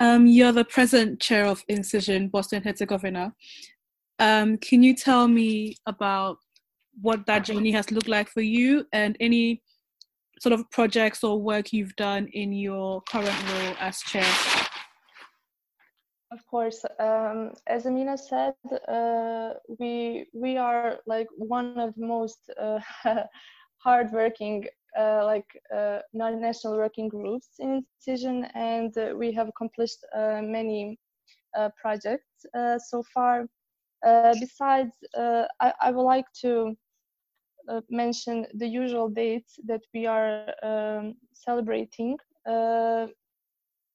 um, 0.00 0.26
you're 0.26 0.52
the 0.52 0.64
present 0.64 1.20
chair 1.20 1.46
of 1.46 1.64
incision 1.68 2.30
and 2.52 2.64
herzegovina. 2.64 3.34
Um, 4.18 4.58
can 4.58 4.82
you 4.82 4.94
tell 4.94 5.28
me 5.28 5.76
about 5.86 6.38
what 7.00 7.26
that 7.26 7.44
journey 7.44 7.70
has 7.72 7.90
looked 7.90 8.08
like 8.08 8.28
for 8.28 8.40
you 8.40 8.84
and 8.92 9.16
any 9.20 9.62
sort 10.40 10.52
of 10.52 10.70
projects 10.70 11.24
or 11.24 11.40
work 11.40 11.72
you've 11.72 11.96
done 11.96 12.28
in 12.32 12.52
your 12.52 13.02
current 13.02 13.38
role 13.52 13.74
as 13.80 13.98
chair. 14.00 14.26
Of 16.30 16.44
course, 16.46 16.84
um, 17.00 17.52
as 17.66 17.86
Amina 17.86 18.18
said, 18.18 18.54
uh, 18.86 19.54
we 19.78 20.26
we 20.34 20.58
are 20.58 20.98
like 21.06 21.26
one 21.36 21.78
of 21.78 21.94
the 21.94 22.06
most 22.06 22.50
uh, 22.60 22.80
hardworking 23.78 24.66
uh, 24.98 25.24
like 25.24 25.46
uh, 25.74 26.00
non-national 26.12 26.76
working 26.76 27.08
groups 27.08 27.48
in 27.58 27.84
Incision, 28.00 28.44
and 28.54 28.96
uh, 28.98 29.14
we 29.16 29.32
have 29.32 29.48
accomplished 29.48 30.04
uh, 30.14 30.40
many 30.42 30.98
uh, 31.56 31.70
projects 31.80 32.46
so 32.90 33.02
far. 33.14 33.46
besides, 34.40 34.92
I, 35.16 35.72
I 35.80 35.90
would 35.90 36.02
like 36.14 36.26
to 36.42 36.76
mention 37.90 38.46
the 38.54 38.66
usual 38.66 39.08
dates 39.08 39.58
that 39.66 39.82
we 39.94 40.06
are 40.06 40.46
um, 40.62 41.14
celebrating. 41.32 42.16
Uh, 42.48 43.06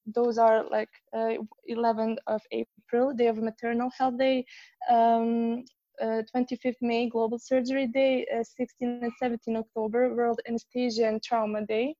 those 0.06 0.38
are 0.38 0.64
like 0.70 0.90
uh, 1.16 1.34
11th 1.68 2.18
of 2.26 2.40
April, 2.52 3.12
Day 3.14 3.26
of 3.28 3.38
Maternal 3.38 3.90
Health 3.98 4.18
Day, 4.18 4.44
um, 4.90 5.64
uh, 6.00 6.22
25th 6.34 6.80
May, 6.82 7.08
Global 7.08 7.38
Surgery 7.38 7.86
Day, 7.86 8.26
uh, 8.34 8.42
16 8.42 9.00
and 9.02 9.12
17 9.18 9.56
October, 9.56 10.14
World 10.14 10.40
Anesthesia 10.48 11.06
and 11.08 11.22
Trauma 11.22 11.64
Day, 11.66 11.94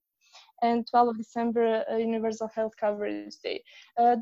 and 0.63 0.87
12 0.91 1.09
of 1.09 1.17
December, 1.17 1.85
uh, 1.91 1.97
Universal 1.97 2.51
Health 2.55 2.73
Coverage 2.79 3.37
Day. 3.43 3.63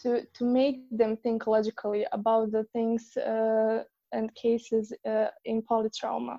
to 0.00 0.26
to 0.34 0.44
make 0.44 0.84
them 0.90 1.16
think 1.16 1.46
logically 1.46 2.06
about 2.12 2.52
the 2.52 2.64
things 2.72 3.16
and 4.12 4.34
cases 4.34 4.92
uh, 5.06 5.26
in 5.44 5.62
polytrauma 5.62 6.38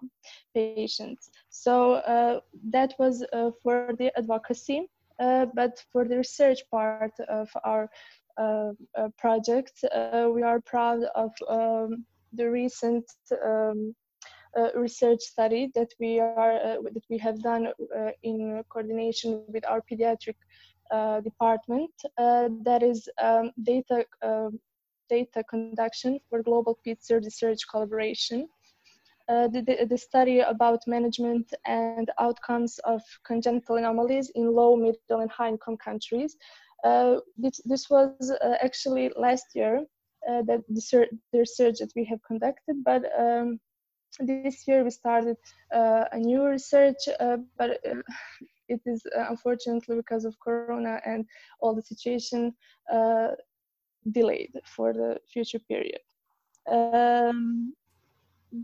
patients. 0.53 1.29
So 1.49 1.93
uh, 1.93 2.39
that 2.69 2.93
was 2.99 3.23
uh, 3.33 3.51
for 3.61 3.93
the 3.97 4.11
advocacy, 4.17 4.87
uh, 5.19 5.47
but 5.53 5.83
for 5.91 6.05
the 6.05 6.17
research 6.17 6.59
part 6.71 7.13
of 7.29 7.49
our 7.63 7.89
uh, 8.37 8.71
uh, 8.97 9.09
project, 9.17 9.83
we 10.33 10.41
are 10.41 10.59
proud 10.61 11.03
of 11.15 11.31
um, 11.47 12.05
the 12.33 12.49
recent 12.49 13.05
um, 13.45 13.95
research 14.75 15.21
study 15.21 15.71
that 15.75 15.89
we 15.99 16.19
are 16.19 16.77
that 16.93 17.03
we 17.09 17.17
have 17.17 17.41
done 17.41 17.67
in 18.23 18.63
coordination 18.69 19.43
with 19.47 19.65
our 19.65 19.81
pediatric 19.81 20.35
department. 21.23 21.91
that 22.17 22.81
is 22.81 23.07
um, 23.21 23.51
data 23.63 24.05
um, 24.23 24.59
data 25.09 25.43
conduction 25.49 26.19
for 26.29 26.43
global 26.43 26.77
PaedSurg 26.85 27.23
research 27.23 27.59
collaboration. 27.69 28.47
Uh, 29.29 29.47
the, 29.47 29.87
the, 29.89 29.97
study 29.97 30.39
about 30.41 30.81
management 30.85 31.53
and 31.65 32.11
outcomes 32.19 32.77
of 32.79 33.01
congenital 33.25 33.77
anomalies 33.77 34.29
in 34.35 34.53
low, 34.53 34.75
middle, 34.75 35.21
and 35.21 35.31
high 35.31 35.47
income 35.47 35.77
countries. 35.77 36.35
Uh, 36.83 37.15
this, 37.37 37.61
this, 37.63 37.89
was 37.89 38.33
uh, 38.43 38.55
actually 38.61 39.09
last 39.15 39.45
year 39.55 39.77
uh, 40.29 40.41
that 40.41 40.59
the, 40.67 41.07
the, 41.31 41.39
research 41.39 41.77
that 41.79 41.93
we 41.95 42.03
have 42.03 42.19
conducted, 42.27 42.83
but 42.83 43.03
um, 43.17 43.57
this 44.19 44.67
year 44.67 44.83
we 44.83 44.89
started 44.89 45.37
uh, 45.73 46.03
a 46.11 46.19
new 46.19 46.43
research, 46.43 47.07
uh, 47.21 47.37
but 47.57 47.79
it 48.67 48.81
is 48.85 49.01
unfortunately 49.15 49.95
because 49.95 50.25
of 50.25 50.35
Corona 50.43 50.99
and 51.05 51.25
all 51.61 51.73
the 51.73 51.81
situation 51.81 52.53
delayed 54.11 54.51
for 54.65 54.93
the 54.93 55.17
future 55.31 55.59
period. 55.59 55.99
Um, 56.67 57.73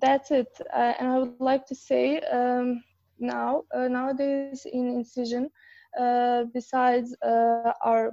that's 0.02 0.32
it. 0.32 0.50
Uh, 0.74 0.94
and 1.00 1.08
I 1.08 1.20
would 1.20 1.40
like 1.40 1.66
to 1.68 1.76
say 1.76 2.20
um, 2.22 2.84
now, 3.20 3.64
uh, 3.76 3.88
nowadays 3.88 4.66
in 4.72 4.88
Incision, 4.90 5.50
uh, 6.00 6.44
besides 6.54 7.16
uh, 7.26 7.74
our 7.84 8.12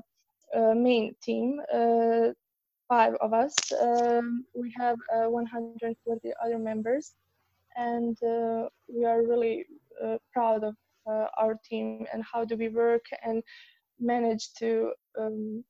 uh, 0.56 0.74
main 0.74 1.14
team, 1.22 1.60
uh, 1.72 2.28
five 2.88 3.14
of 3.20 3.32
us, 3.32 3.54
um, 3.80 4.44
we 4.54 4.72
have 4.76 4.96
140 5.10 6.32
other 6.44 6.58
members, 6.58 7.14
and 7.76 8.16
we 8.88 9.04
are 9.04 9.22
really 9.22 9.66
proud 10.32 10.64
of 10.64 10.74
our 11.06 11.58
team 11.68 12.06
and 12.12 12.22
how 12.24 12.44
do 12.44 12.56
we 12.56 12.68
work 12.68 13.04
and 13.24 13.42
manage 14.00 14.52
to 14.54 14.92
um, 15.18 15.64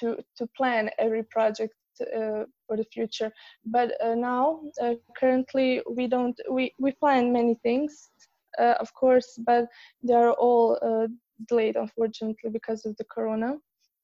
to 0.00 0.16
to 0.36 0.46
plan 0.56 0.90
every 0.98 1.22
project 1.24 1.74
uh, 2.00 2.44
for 2.66 2.76
the 2.76 2.86
future. 2.92 3.32
But 3.64 3.92
uh, 4.02 4.14
now, 4.14 4.60
uh, 4.80 4.94
currently, 5.16 5.82
we 5.90 6.06
don't 6.06 6.38
we 6.50 6.72
we 6.78 6.92
plan 6.92 7.32
many 7.32 7.54
things, 7.62 8.10
uh, 8.58 8.74
of 8.80 8.92
course, 8.94 9.38
but 9.46 9.66
they 10.02 10.14
are 10.14 10.32
all 10.32 10.78
uh, 10.82 11.08
delayed, 11.48 11.76
unfortunately, 11.76 12.50
because 12.50 12.86
of 12.86 12.96
the 12.96 13.04
corona. 13.04 13.56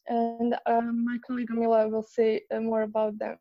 And 0.06 0.54
um, 0.66 1.04
my 1.04 1.18
colleague 1.26 1.48
Amila 1.50 1.90
will 1.90 2.02
say 2.02 2.42
uh, 2.52 2.60
more 2.60 2.82
about 2.82 3.18
them. 3.18 3.38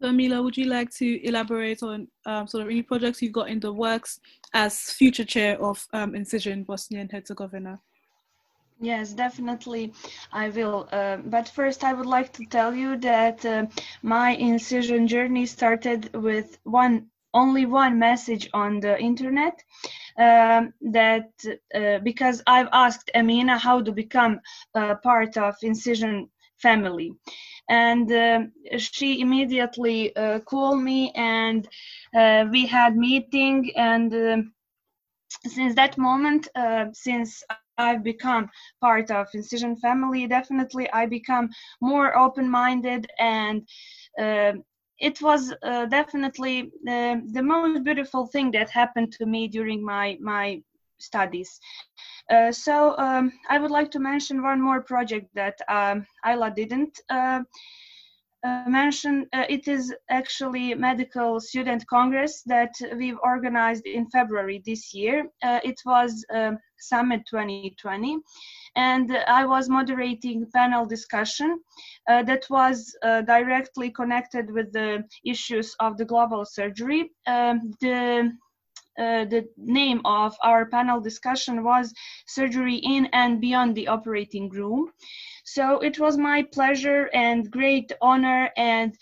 So, 0.00 0.08
Amila, 0.08 0.42
would 0.42 0.56
you 0.56 0.64
like 0.64 0.90
to 0.94 1.26
elaborate 1.28 1.82
on 1.82 2.08
um, 2.24 2.46
sort 2.46 2.62
of 2.62 2.70
any 2.70 2.82
projects 2.82 3.20
you've 3.20 3.32
got 3.32 3.50
in 3.50 3.60
the 3.60 3.72
works 3.72 4.18
as 4.54 4.78
future 4.80 5.24
chair 5.24 5.60
of 5.60 5.86
um, 5.92 6.14
Incision 6.14 6.64
Bosnia 6.64 7.00
and 7.00 7.12
Herzegovina? 7.12 7.80
Yes, 8.80 9.12
definitely, 9.12 9.92
I 10.32 10.48
will. 10.50 10.88
Uh, 10.92 11.18
but 11.18 11.48
first, 11.48 11.84
I 11.84 11.92
would 11.92 12.06
like 12.06 12.32
to 12.34 12.44
tell 12.44 12.74
you 12.74 12.96
that 12.98 13.44
uh, 13.44 13.66
my 14.02 14.30
incision 14.32 15.06
journey 15.06 15.46
started 15.46 16.14
with 16.14 16.58
one 16.64 17.10
only 17.34 17.64
one 17.66 17.98
message 17.98 18.48
on 18.52 18.80
the 18.80 18.98
internet 19.00 19.62
um, 20.18 20.72
that 20.80 21.30
uh, 21.74 21.98
because 22.02 22.42
I've 22.46 22.68
asked 22.72 23.10
Amina 23.14 23.58
how 23.58 23.82
to 23.82 23.92
become 23.92 24.40
part 25.02 25.36
of 25.36 25.54
incision 25.62 26.30
family 26.58 27.12
and 27.68 28.10
uh, 28.12 28.40
she 28.78 29.20
immediately 29.20 30.14
uh, 30.16 30.40
called 30.40 30.82
me 30.82 31.12
and 31.14 31.68
uh, 32.16 32.46
we 32.50 32.66
had 32.66 32.96
meeting 32.96 33.70
and 33.76 34.12
um, 34.14 34.52
since 35.46 35.74
that 35.76 35.98
moment 35.98 36.48
since 36.92 37.44
I've 37.80 38.04
become 38.04 38.44
part 38.80 39.10
of 39.10 39.26
Incision 39.34 39.76
family, 39.76 40.26
definitely 40.26 40.86
I 40.92 41.06
become 41.06 41.48
more 41.80 42.08
open-minded 42.24 43.02
and 43.18 43.58
uh, 44.24 44.52
it 44.98 45.20
was 45.22 45.52
uh, 45.62 45.86
definitely 45.86 46.56
uh, 46.88 47.16
the 47.36 47.42
most 47.42 47.84
beautiful 47.84 48.26
thing 48.26 48.50
that 48.52 48.70
happened 48.70 49.12
to 49.18 49.26
me 49.26 49.48
during 49.48 49.80
my 49.94 50.06
my 50.32 50.62
studies. 50.98 51.60
Uh, 52.30 52.52
so 52.52 52.74
um, 52.98 53.32
I 53.48 53.58
would 53.58 53.70
like 53.70 53.90
to 53.92 53.98
mention 53.98 54.42
one 54.42 54.60
more 54.60 54.82
project 54.82 55.26
that 55.34 55.56
um, 55.68 56.06
Ayla 56.24 56.54
didn't 56.54 56.94
uh, 58.42 58.64
mention. 58.66 59.26
Uh, 59.32 59.44
it 59.48 59.68
is 59.68 59.94
actually 60.08 60.74
medical 60.74 61.40
student 61.40 61.86
congress 61.86 62.42
that 62.46 62.72
we've 62.96 63.18
organized 63.22 63.86
in 63.86 64.06
February 64.10 64.62
this 64.64 64.94
year. 64.94 65.26
Uh, 65.42 65.60
it 65.64 65.80
was 65.84 66.24
um, 66.32 66.58
Summit 66.78 67.22
2020 67.30 68.18
and 68.76 69.16
I 69.26 69.44
was 69.46 69.68
moderating 69.68 70.46
panel 70.54 70.86
discussion 70.86 71.60
uh, 72.08 72.22
that 72.22 72.44
was 72.48 72.96
uh, 73.02 73.22
directly 73.22 73.90
connected 73.90 74.50
with 74.50 74.72
the 74.72 75.04
issues 75.24 75.74
of 75.80 75.96
the 75.96 76.04
global 76.04 76.44
surgery. 76.44 77.10
Um, 77.26 77.72
the 77.80 78.32
uh, 78.98 79.24
the 79.24 79.48
name 79.56 80.00
of 80.04 80.36
our 80.42 80.66
panel 80.66 81.00
discussion 81.00 81.62
was 81.62 81.94
surgery 82.26 82.76
in 82.76 83.06
and 83.12 83.40
beyond 83.40 83.74
the 83.74 83.88
operating 83.88 84.48
room 84.50 84.90
so 85.54 85.78
it 85.80 85.98
was 85.98 86.16
my 86.16 86.42
pleasure 86.52 87.08
and 87.12 87.50
great 87.50 87.92
honor 88.00 88.50
and 88.56 88.94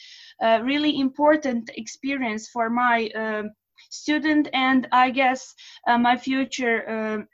uh, 0.43 0.61
really 0.63 0.99
important 0.99 1.71
experience 1.75 2.49
for 2.49 2.71
my 2.71 3.09
uh, 3.15 3.43
student 3.91 4.49
and 4.53 4.89
i 4.93 5.11
guess 5.11 5.55
uh, 5.89 5.99
my 5.99 6.17
future 6.17 6.79
um, 6.91 7.29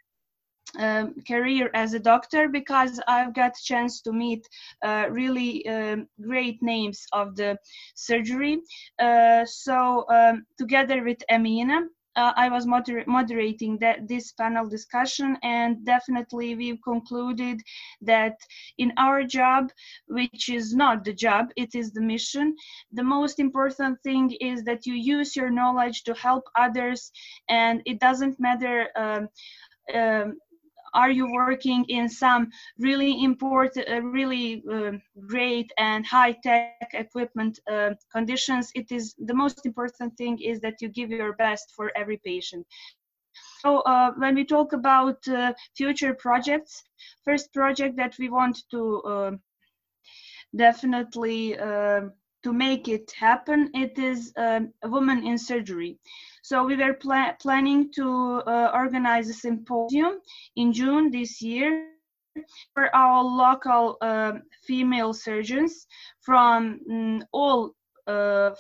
um, 0.79 1.15
career 1.27 1.71
as 1.75 1.95
a 1.95 1.99
doctor 1.99 2.49
because 2.49 3.01
I've 3.07 3.35
got 3.35 3.55
chance 3.55 4.01
to 4.03 4.13
meet 4.13 4.47
uh, 4.83 5.07
really 5.11 5.67
um, 5.69 6.09
great 6.21 6.59
names 6.63 7.07
of 7.13 7.37
the 7.37 7.57
surgery. 7.95 8.61
Uh, 8.99 9.45
so 9.45 10.05
um, 10.09 10.45
together 10.59 11.05
with 11.05 11.23
Amina, 11.31 11.83
uh, 12.17 12.33
I 12.37 12.49
was 12.49 12.67
moder 12.67 13.05
moderating 13.07 13.79
that 13.79 14.09
this 14.09 14.33
panel 14.33 14.69
discussion, 14.69 15.37
and 15.43 15.85
definitely 15.85 16.55
we've 16.55 16.83
concluded 16.83 17.61
that 18.03 18.37
in 18.79 18.93
our 18.97 19.25
job, 19.25 19.71
which 20.07 20.49
is 20.49 20.75
not 20.75 21.05
the 21.05 21.13
job, 21.13 21.49
it 21.57 21.75
is 21.75 21.93
the 21.93 22.01
mission. 22.01 22.55
The 22.93 23.03
most 23.03 23.39
important 23.41 23.99
thing 24.03 24.31
is 24.41 24.63
that 24.65 24.87
you 24.87 24.95
use 24.95 25.35
your 25.35 25.51
knowledge 25.51 26.05
to 26.05 26.15
help 26.15 26.45
others, 26.57 27.11
and 27.49 27.83
it 27.85 27.99
doesn't 28.01 28.39
matter. 28.39 28.89
Um, 28.97 29.29
um, 29.93 30.39
are 30.95 31.11
you 31.11 31.31
working 31.33 31.85
in 31.89 32.09
some 32.09 32.51
really 32.79 33.23
important, 33.25 33.89
uh, 33.89 34.01
really 34.03 34.63
uh, 34.73 34.93
great 35.27 35.71
and 35.79 36.07
high-tech 36.07 36.91
equipment 36.95 37.59
uh, 37.71 37.91
conditions? 38.13 38.71
It 38.75 38.91
is 38.91 39.15
the 39.19 39.35
most 39.35 39.67
important 39.67 40.17
thing 40.17 40.39
is 40.41 40.61
that 40.61 40.81
you 40.81 40.89
give 40.89 41.11
your 41.11 41.35
best 41.35 41.73
for 41.77 41.91
every 41.97 42.21
patient. 42.25 42.67
So 43.61 43.81
uh, 43.81 44.13
when 44.17 44.35
we 44.35 44.45
talk 44.45 44.73
about 44.73 45.27
uh, 45.29 45.53
future 45.77 46.15
projects, 46.15 46.83
first 47.25 47.53
project 47.53 47.97
that 47.97 48.15
we 48.19 48.29
want 48.29 48.59
to 48.71 49.03
uh, 49.03 49.31
definitely 50.57 51.57
to 52.45 52.53
make 52.53 52.89
it 52.89 53.11
happen, 53.19 53.71
it 53.75 53.99
is 53.99 54.33
a 54.37 54.63
woman 54.85 55.27
in 55.27 55.39
surgery. 55.39 55.99
So 56.43 56.65
we 56.65 56.77
were 56.77 56.95
pla 56.95 57.33
planning 57.41 57.91
to 57.93 58.43
uh, 58.47 58.71
organize 58.75 59.29
a 59.31 59.35
symposium 59.35 60.21
in 60.57 60.73
June 60.73 61.11
this 61.11 61.41
year 61.41 61.89
for 62.75 62.95
our 62.95 63.25
local 63.25 63.97
uh, 64.01 64.33
female 64.67 65.13
surgeons 65.15 65.87
from 66.21 66.81
um, 66.91 67.25
all 67.33 67.75
uh, 68.07 68.51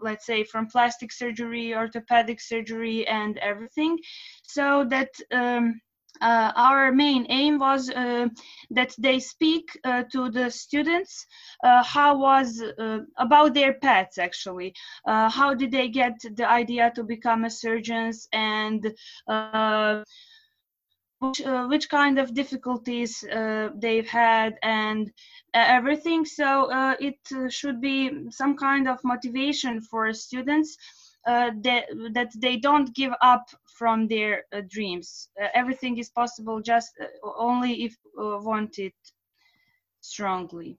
let's 0.00 0.26
say 0.26 0.42
from 0.44 0.66
plastic 0.66 1.12
surgery 1.12 1.74
orthopedic 1.74 2.40
surgery 2.40 3.06
and 3.06 3.38
everything 3.38 3.96
so 4.42 4.84
that 4.88 5.10
um, 5.32 5.80
uh, 6.20 6.52
our 6.56 6.92
main 6.92 7.26
aim 7.28 7.58
was 7.58 7.90
uh, 7.90 8.28
that 8.70 8.94
they 8.98 9.18
speak 9.18 9.78
uh, 9.84 10.02
to 10.12 10.30
the 10.30 10.50
students 10.50 11.26
uh, 11.64 11.82
how 11.82 12.16
was 12.16 12.62
uh, 12.62 13.00
about 13.16 13.54
their 13.54 13.74
pets 13.74 14.18
actually. 14.18 14.74
Uh, 15.06 15.28
how 15.28 15.54
did 15.54 15.70
they 15.70 15.88
get 15.88 16.14
the 16.34 16.48
idea 16.48 16.92
to 16.94 17.02
become 17.02 17.44
a 17.44 17.50
surgeons 17.50 18.28
and 18.32 18.94
which, 21.20 21.40
which 21.68 21.88
kind 21.88 22.18
of 22.18 22.34
difficulties 22.34 23.24
they've 23.74 24.08
had 24.08 24.54
and 24.62 25.10
everything. 25.52 26.24
So 26.24 26.68
it 27.00 27.18
should 27.52 27.80
be 27.80 28.30
some 28.30 28.56
kind 28.56 28.88
of 28.88 28.98
motivation 29.02 29.80
for 29.80 30.12
students 30.12 30.76
uh, 31.28 31.50
that 31.62 31.84
that 32.14 32.30
they 32.38 32.56
don't 32.56 32.94
give 32.94 33.12
up 33.20 33.46
from 33.78 34.08
their 34.08 34.44
uh, 34.52 34.62
dreams. 34.68 35.28
Uh, 35.40 35.48
everything 35.54 35.98
is 35.98 36.08
possible 36.08 36.60
just 36.60 36.90
uh, 37.00 37.30
only 37.36 37.84
if 37.84 37.94
uh, 38.18 38.38
wanted 38.40 38.92
strongly. 40.00 40.78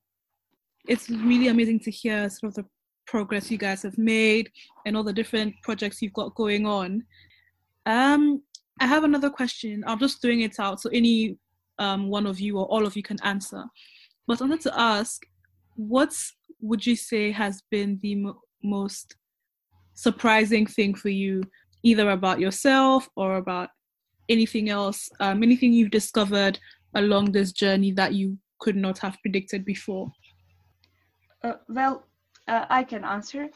It's 0.87 1.09
really 1.09 1.49
amazing 1.49 1.81
to 1.81 1.91
hear 1.91 2.29
sort 2.29 2.49
of 2.49 2.55
the 2.55 2.65
progress 3.05 3.51
you 3.51 3.57
guys 3.57 3.83
have 3.83 3.97
made 3.97 4.51
and 4.85 4.97
all 4.97 5.03
the 5.03 5.13
different 5.13 5.53
projects 5.61 6.01
you've 6.01 6.13
got 6.13 6.33
going 6.35 6.65
on. 6.65 7.03
Um, 7.85 8.41
I 8.79 8.87
have 8.87 9.03
another 9.03 9.29
question. 9.29 9.83
I'm 9.85 9.99
just 9.99 10.21
throwing 10.21 10.41
it 10.41 10.59
out 10.59 10.79
so 10.81 10.89
any 10.91 11.37
um, 11.77 12.09
one 12.09 12.25
of 12.25 12.39
you 12.39 12.57
or 12.57 12.65
all 12.65 12.85
of 12.87 12.95
you 12.95 13.03
can 13.03 13.17
answer. 13.23 13.63
But 14.25 14.41
I 14.41 14.45
wanted 14.45 14.61
to 14.61 14.79
ask, 14.79 15.21
what 15.75 16.13
would 16.61 16.85
you 16.85 16.95
say 16.95 17.31
has 17.31 17.61
been 17.69 17.99
the 18.01 18.15
mo- 18.15 18.41
most 18.63 19.15
surprising 19.99 20.65
thing 20.65 20.95
for 20.95 21.09
you, 21.09 21.43
either 21.83 22.11
about 22.11 22.39
yourself 22.39 23.09
or 23.15 23.35
about 23.35 23.69
anything 24.29 24.69
else, 24.69 25.09
um, 25.19 25.43
anything 25.43 25.73
you've 25.73 25.91
discovered 25.91 26.57
along 26.95 27.31
this 27.31 27.51
journey 27.51 27.91
that 27.91 28.13
you 28.13 28.37
could 28.59 28.75
not 28.75 28.97
have 28.99 29.17
predicted 29.21 29.65
before? 29.65 30.11
Uh, 31.43 31.53
well, 31.67 32.03
uh, 32.47 32.65
I 32.69 32.83
can 32.83 33.03
answer. 33.03 33.49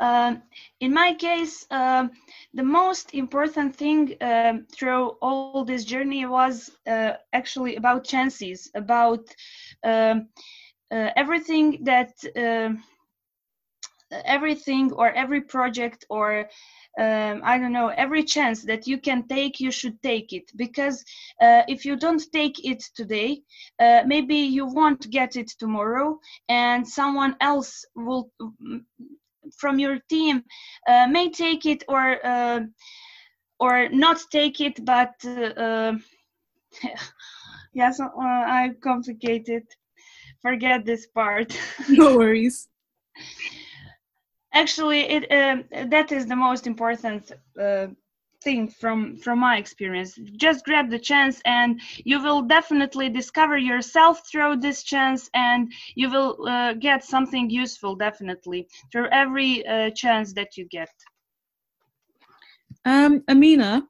Um, 0.00 0.42
in 0.80 0.92
my 0.94 1.14
case, 1.14 1.66
um, 1.70 2.10
the 2.54 2.62
most 2.62 3.14
important 3.14 3.76
thing 3.76 4.16
um, 4.20 4.66
through 4.72 5.16
all 5.20 5.64
this 5.64 5.84
journey 5.84 6.26
was 6.26 6.70
uh, 6.86 7.12
actually 7.32 7.76
about 7.76 8.04
chances, 8.04 8.70
about 8.74 9.24
um, 9.84 10.28
uh, 10.90 11.10
everything 11.16 11.84
that 11.84 12.12
um, 12.36 12.82
everything 14.24 14.92
or 14.92 15.10
every 15.12 15.40
project 15.40 16.04
or 16.10 16.48
um, 16.98 17.40
I 17.42 17.56
don't 17.58 17.72
know, 17.72 17.88
every 17.88 18.22
chance 18.22 18.64
that 18.64 18.86
you 18.86 18.98
can 18.98 19.26
take, 19.26 19.60
you 19.60 19.70
should 19.70 20.00
take 20.02 20.32
it. 20.32 20.50
Because 20.56 21.02
uh, 21.40 21.62
if 21.66 21.86
you 21.86 21.96
don't 21.96 22.22
take 22.32 22.64
it 22.64 22.82
today, 22.94 23.40
uh, 23.80 24.02
maybe 24.06 24.36
you 24.36 24.66
won't 24.66 25.08
get 25.10 25.36
it 25.36 25.50
tomorrow, 25.58 26.18
and 26.48 26.86
someone 26.86 27.36
else 27.40 27.84
will 27.96 28.30
from 29.56 29.78
your 29.78 29.98
team 30.08 30.42
uh, 30.88 31.06
may 31.06 31.30
take 31.30 31.66
it 31.66 31.82
or 31.88 32.24
uh, 32.26 32.60
or 33.58 33.88
not 33.88 34.18
take 34.30 34.60
it, 34.60 34.84
but 34.84 35.14
uh, 35.24 35.94
yes, 37.72 38.00
uh, 38.00 38.08
I 38.16 38.72
complicated. 38.82 39.62
Forget 40.42 40.84
this 40.84 41.06
part. 41.06 41.56
no 41.88 42.16
worries. 42.16 42.68
Actually, 44.54 45.00
it 45.00 45.32
uh, 45.32 45.62
that 45.86 46.12
is 46.12 46.26
the 46.26 46.36
most 46.36 46.66
important 46.66 47.32
uh, 47.60 47.86
thing 48.42 48.68
from 48.68 49.16
from 49.16 49.38
my 49.38 49.56
experience. 49.56 50.18
Just 50.36 50.64
grab 50.64 50.90
the 50.90 50.98
chance 50.98 51.40
and 51.44 51.80
you 52.04 52.22
will 52.22 52.42
definitely 52.42 53.08
discover 53.08 53.56
yourself 53.56 54.22
through 54.30 54.56
this 54.56 54.82
chance 54.82 55.30
and 55.34 55.72
you 55.94 56.10
will 56.10 56.36
uh, 56.46 56.74
get 56.74 57.04
something 57.04 57.48
useful 57.48 57.94
definitely 57.94 58.68
through 58.90 59.08
every 59.10 59.66
uh, 59.66 59.90
chance 59.90 60.32
that 60.34 60.56
you 60.56 60.66
get. 60.68 60.90
Um, 62.84 63.22
amina 63.28 63.86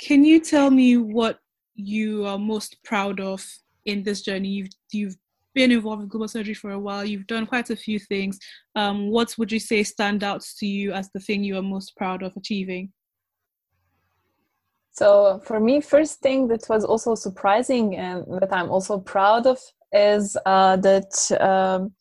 can 0.00 0.24
you 0.24 0.40
tell 0.40 0.70
me 0.70 0.96
what 0.96 1.40
you 1.74 2.24
are 2.24 2.38
most 2.38 2.82
proud 2.84 3.20
of 3.20 3.46
in 3.84 4.02
this 4.02 4.22
journey 4.22 4.48
you've 4.48 4.74
you've 4.92 5.16
been 5.54 5.72
involved 5.72 6.02
with 6.02 6.10
global 6.10 6.28
surgery 6.28 6.54
for 6.54 6.70
a 6.70 6.78
while 6.78 7.04
you've 7.04 7.26
done 7.26 7.46
quite 7.46 7.70
a 7.70 7.76
few 7.76 7.98
things 7.98 8.38
um, 8.76 9.10
what 9.10 9.34
would 9.38 9.50
you 9.50 9.60
say 9.60 9.82
stand 9.82 10.22
out 10.22 10.42
to 10.58 10.66
you 10.66 10.92
as 10.92 11.10
the 11.12 11.20
thing 11.20 11.42
you 11.42 11.56
are 11.56 11.62
most 11.62 11.96
proud 11.96 12.22
of 12.22 12.36
achieving? 12.36 12.92
So 14.92 15.40
for 15.44 15.60
me, 15.60 15.80
first 15.80 16.20
thing 16.20 16.48
that 16.48 16.68
was 16.68 16.84
also 16.84 17.14
surprising 17.14 17.96
and 17.96 18.24
that 18.40 18.52
I'm 18.52 18.70
also 18.70 18.98
proud 18.98 19.46
of 19.46 19.58
is 19.92 20.36
uh, 20.46 20.76
that 20.76 21.12
um, 21.40 21.92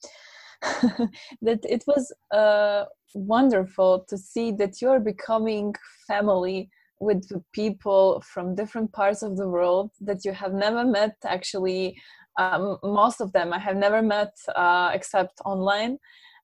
that 1.42 1.60
it 1.64 1.84
was 1.88 2.14
uh, 2.32 2.86
wonderful 3.14 4.06
to 4.10 4.18
see 4.18 4.52
that 4.54 4.82
you're 4.82 5.00
becoming 5.00 5.74
family 6.08 6.70
with 7.00 7.32
people 7.54 8.22
from 8.26 8.56
different 8.56 8.92
parts 8.92 9.22
of 9.24 9.38
the 9.38 9.48
world 9.48 9.92
that 10.02 10.26
you 10.26 10.34
have 10.34 10.54
never 10.54 10.84
met 10.84 11.16
actually 11.24 11.98
um, 12.38 12.78
most 12.84 13.22
of 13.22 13.32
them 13.34 13.54
i 13.54 13.60
have 13.60 13.76
never 13.76 14.02
met 14.02 14.34
uh, 14.56 14.90
except 14.94 15.42
online. 15.46 15.98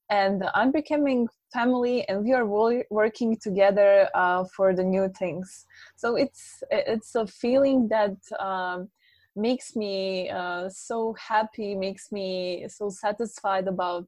And 0.10 0.44
i'm 0.54 0.72
becoming 0.72 1.28
family 1.56 2.08
and 2.08 2.24
we 2.24 2.34
are 2.34 2.46
working 3.02 3.38
together 3.48 4.10
uh, 4.14 4.44
for 4.56 4.76
the 4.76 4.84
new 4.84 5.08
things. 5.18 5.66
So 5.96 6.16
it's 6.24 6.44
it's 6.70 7.16
a 7.16 7.26
feeling 7.26 7.88
that 7.90 8.18
um, 8.40 8.90
makes 9.36 9.76
me 9.76 10.30
uh, 10.30 10.70
so 10.70 11.16
happy 11.32 11.76
makes 11.76 12.12
me 12.12 12.68
so 12.78 12.90
satisfied 12.90 13.68
about 13.68 14.08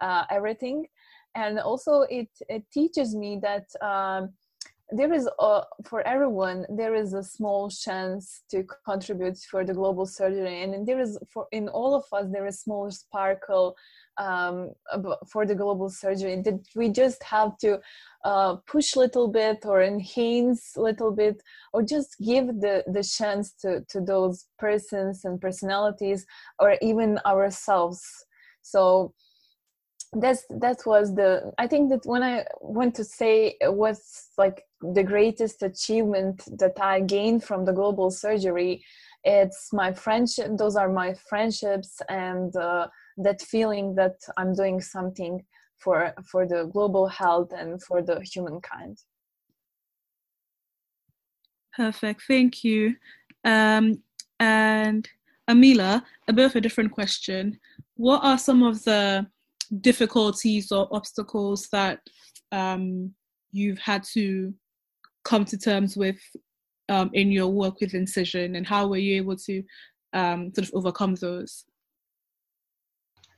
uh, 0.00 0.24
everything. 0.30 0.86
And 1.34 1.58
also 1.60 2.02
it 2.18 2.30
it 2.48 2.64
teaches 2.78 3.14
me 3.14 3.30
that 3.48 3.66
um, 3.90 4.22
there 4.92 5.12
is 5.12 5.28
a, 5.38 5.62
for 5.84 6.06
everyone 6.06 6.66
there 6.68 6.94
is 6.94 7.12
a 7.14 7.22
small 7.22 7.70
chance 7.70 8.42
to 8.50 8.64
contribute 8.84 9.38
for 9.50 9.64
the 9.64 9.74
global 9.74 10.06
surgery. 10.06 10.62
And 10.62 10.86
there 10.86 11.00
is 11.00 11.18
for 11.32 11.46
in 11.52 11.68
all 11.68 11.94
of 11.94 12.04
us 12.12 12.30
there 12.32 12.46
is 12.46 12.60
small 12.60 12.90
sparkle 12.90 13.76
um, 14.18 14.70
for 15.30 15.46
the 15.46 15.54
global 15.54 15.88
surgery. 15.88 16.40
That 16.42 16.60
we 16.74 16.88
just 16.88 17.22
have 17.22 17.56
to 17.58 17.80
uh, 18.24 18.56
push 18.66 18.96
a 18.96 18.98
little 18.98 19.28
bit 19.28 19.58
or 19.64 19.82
enhance 19.82 20.76
a 20.76 20.82
little 20.82 21.12
bit 21.12 21.40
or 21.72 21.82
just 21.82 22.16
give 22.18 22.46
the, 22.60 22.84
the 22.86 23.02
chance 23.02 23.52
to, 23.62 23.84
to 23.88 24.00
those 24.00 24.46
persons 24.58 25.24
and 25.24 25.40
personalities 25.40 26.26
or 26.58 26.76
even 26.82 27.18
ourselves. 27.24 28.02
So 28.62 29.14
that's 30.14 30.44
that 30.50 30.78
was 30.86 31.14
the 31.14 31.52
i 31.58 31.66
think 31.66 31.88
that 31.88 32.04
when 32.04 32.22
i 32.22 32.44
want 32.60 32.94
to 32.94 33.04
say 33.04 33.54
what's 33.62 34.30
like 34.36 34.64
the 34.94 35.04
greatest 35.04 35.62
achievement 35.62 36.42
that 36.58 36.80
i 36.80 37.00
gained 37.00 37.44
from 37.44 37.64
the 37.64 37.72
global 37.72 38.10
surgery 38.10 38.84
it's 39.22 39.72
my 39.72 39.92
friendship 39.92 40.48
those 40.56 40.74
are 40.74 40.88
my 40.88 41.14
friendships 41.28 42.00
and 42.08 42.56
uh, 42.56 42.88
that 43.16 43.40
feeling 43.40 43.94
that 43.94 44.16
i'm 44.36 44.52
doing 44.52 44.80
something 44.80 45.44
for 45.80 46.12
for 46.24 46.46
the 46.46 46.64
global 46.66 47.08
health 47.08 47.52
and 47.52 47.82
for 47.82 48.02
the 48.02 48.20
humankind. 48.20 48.98
Perfect. 51.74 52.22
Thank 52.28 52.62
you. 52.62 52.96
Um, 53.44 54.02
and 54.38 55.08
amila 55.48 56.02
a 56.28 56.32
bit 56.32 56.46
of 56.46 56.56
a 56.56 56.60
different 56.60 56.92
question. 56.92 57.58
What 57.96 58.22
are 58.22 58.38
some 58.38 58.62
of 58.62 58.84
the 58.84 59.26
difficulties 59.80 60.72
or 60.72 60.88
obstacles 60.92 61.68
that 61.72 62.00
um, 62.52 63.12
you've 63.52 63.78
had 63.78 64.02
to 64.12 64.52
come 65.24 65.44
to 65.44 65.58
terms 65.58 65.96
with 65.96 66.18
um, 66.88 67.10
in 67.12 67.30
your 67.30 67.48
work 67.48 67.80
with 67.80 67.94
incision 67.94 68.56
and 68.56 68.66
how 68.66 68.88
were 68.88 68.96
you 68.96 69.16
able 69.16 69.36
to 69.36 69.62
um, 70.12 70.52
sort 70.54 70.68
of 70.68 70.74
overcome 70.74 71.14
those? 71.14 71.64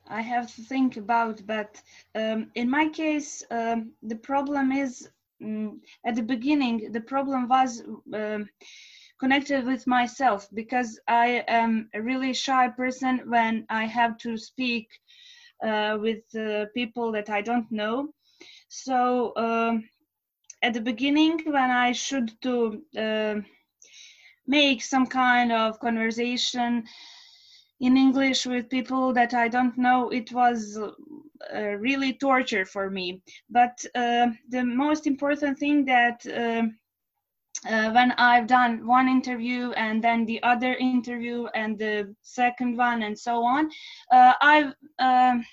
I 0.09 0.21
have 0.21 0.55
to 0.57 0.62
think 0.62 0.97
about, 0.97 1.40
but 1.47 1.81
um, 2.14 2.51
in 2.55 2.68
my 2.68 2.88
case, 2.88 3.45
um, 3.51 3.92
the 4.03 4.16
problem 4.16 4.73
is 4.73 5.09
um, 5.42 5.81
at 6.05 6.14
the 6.14 6.23
beginning, 6.23 6.92
the 6.92 7.01
problem 7.01 7.49
was 7.49 7.83
um, 8.12 8.49
connected 9.18 9.64
with 9.64 9.87
myself 9.87 10.49
because 10.55 10.99
I 11.09 11.45
am 11.49 11.88
a 11.95 12.03
really 12.03 12.33
shy 12.33 12.68
person 12.68 13.23
when 13.27 13.64
I 13.71 13.87
have 13.87 14.18
to 14.18 14.37
speak 14.37 14.88
with 16.01 16.25
uh, 16.37 16.66
people 16.75 17.12
that 17.12 17.31
I 17.31 17.40
don't 17.42 17.70
know. 17.70 18.09
So 18.68 19.33
um, 19.37 19.88
at 20.62 20.75
the 20.75 20.81
beginning, 20.81 21.40
when 21.44 21.70
I 21.70 21.92
should 21.92 22.33
to 22.42 22.83
uh, 22.96 23.40
make 24.46 24.83
some 24.83 25.07
kind 25.07 25.53
of 25.53 25.79
conversation, 25.79 26.85
in 27.83 27.96
English 27.96 28.46
with 28.46 28.70
people 28.70 29.12
that 29.12 29.35
I 29.35 29.48
don't 29.48 29.77
know, 29.77 30.09
it 30.11 30.33
was 30.33 30.79
uh, 30.79 31.61
really 31.61 32.12
torture 32.12 32.64
for 32.64 32.88
me. 32.88 33.20
But 33.51 33.85
uh, 33.96 34.29
the 34.48 34.64
most 34.64 35.07
important 35.09 35.59
thing 35.59 35.85
that 35.87 36.25
uh, 36.27 36.68
uh 37.68 37.90
when 37.92 38.12
I've 38.12 38.46
done 38.46 38.87
one 38.87 39.09
interview 39.09 39.70
and 39.72 40.03
then 40.03 40.27
the 40.27 40.42
other 40.42 40.75
interview 40.75 41.46
and 41.55 41.79
the 41.79 42.14
second 42.22 42.77
one 42.77 43.03
and 43.03 43.18
so 43.18 43.42
on, 43.42 43.70
uh, 44.11 44.33
I've 44.40 44.72
um, 44.98 45.44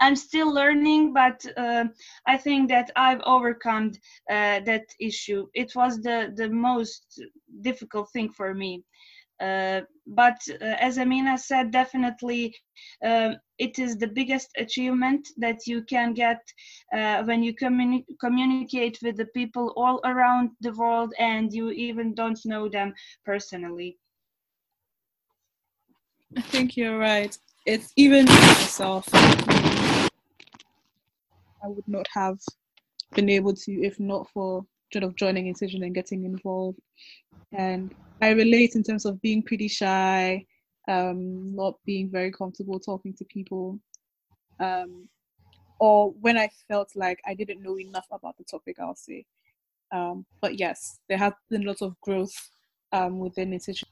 I'm 0.00 0.16
still 0.16 0.52
learning, 0.52 1.12
but 1.12 1.44
uh, 1.56 1.84
I 2.26 2.36
think 2.36 2.68
that 2.70 2.90
I've 2.96 3.20
overcome 3.24 3.92
that 4.28 4.86
issue. 4.98 5.46
It 5.54 5.72
was 5.74 6.00
the 6.02 6.32
the 6.36 6.48
most 6.48 7.20
difficult 7.62 8.10
thing 8.12 8.32
for 8.32 8.54
me. 8.54 8.82
Uh, 9.40 9.80
but 10.06 10.38
uh, 10.60 10.76
as 10.78 10.98
Amina 10.98 11.38
said, 11.38 11.70
definitely 11.70 12.54
uh, 13.04 13.32
it 13.58 13.78
is 13.78 13.96
the 13.96 14.06
biggest 14.06 14.48
achievement 14.58 15.28
that 15.38 15.66
you 15.66 15.82
can 15.84 16.12
get 16.12 16.40
uh, 16.94 17.22
when 17.24 17.42
you 17.42 17.54
communi- 17.54 18.04
communicate 18.20 18.98
with 19.02 19.16
the 19.16 19.26
people 19.26 19.72
all 19.76 20.00
around 20.04 20.50
the 20.60 20.72
world 20.72 21.12
and 21.18 21.52
you 21.52 21.70
even 21.70 22.14
don't 22.14 22.40
know 22.44 22.68
them 22.68 22.92
personally. 23.24 23.98
I 26.36 26.42
think 26.42 26.76
you're 26.76 26.98
right. 26.98 27.36
It's 27.66 27.92
even 27.96 28.24
myself. 28.26 29.08
I 31.62 31.68
would 31.68 31.88
not 31.88 32.06
have 32.12 32.38
been 33.14 33.28
able 33.28 33.54
to 33.54 33.72
if 33.82 33.98
not 34.00 34.28
for 34.30 34.64
sort 34.92 35.04
of 35.04 35.16
joining 35.16 35.46
incision 35.46 35.82
and 35.82 35.94
getting 35.94 36.24
involved. 36.24 36.78
And 37.52 37.94
I 38.22 38.30
relate 38.30 38.74
in 38.74 38.82
terms 38.82 39.04
of 39.04 39.20
being 39.20 39.42
pretty 39.42 39.68
shy, 39.68 40.44
um, 40.88 41.54
not 41.54 41.74
being 41.84 42.10
very 42.10 42.30
comfortable 42.30 42.78
talking 42.78 43.14
to 43.14 43.24
people, 43.24 43.78
um, 44.60 45.08
or 45.78 46.10
when 46.20 46.36
I 46.36 46.50
felt 46.68 46.90
like 46.94 47.20
I 47.26 47.34
didn't 47.34 47.62
know 47.62 47.78
enough 47.78 48.06
about 48.10 48.36
the 48.36 48.44
topic, 48.44 48.76
I'll 48.78 48.94
say. 48.94 49.24
Um, 49.92 50.26
but 50.40 50.58
yes, 50.58 51.00
there 51.08 51.18
has 51.18 51.32
been 51.48 51.64
lots 51.64 51.82
of 51.82 51.98
growth 52.00 52.34
um, 52.92 53.18
within 53.18 53.52
Incision. 53.52 53.88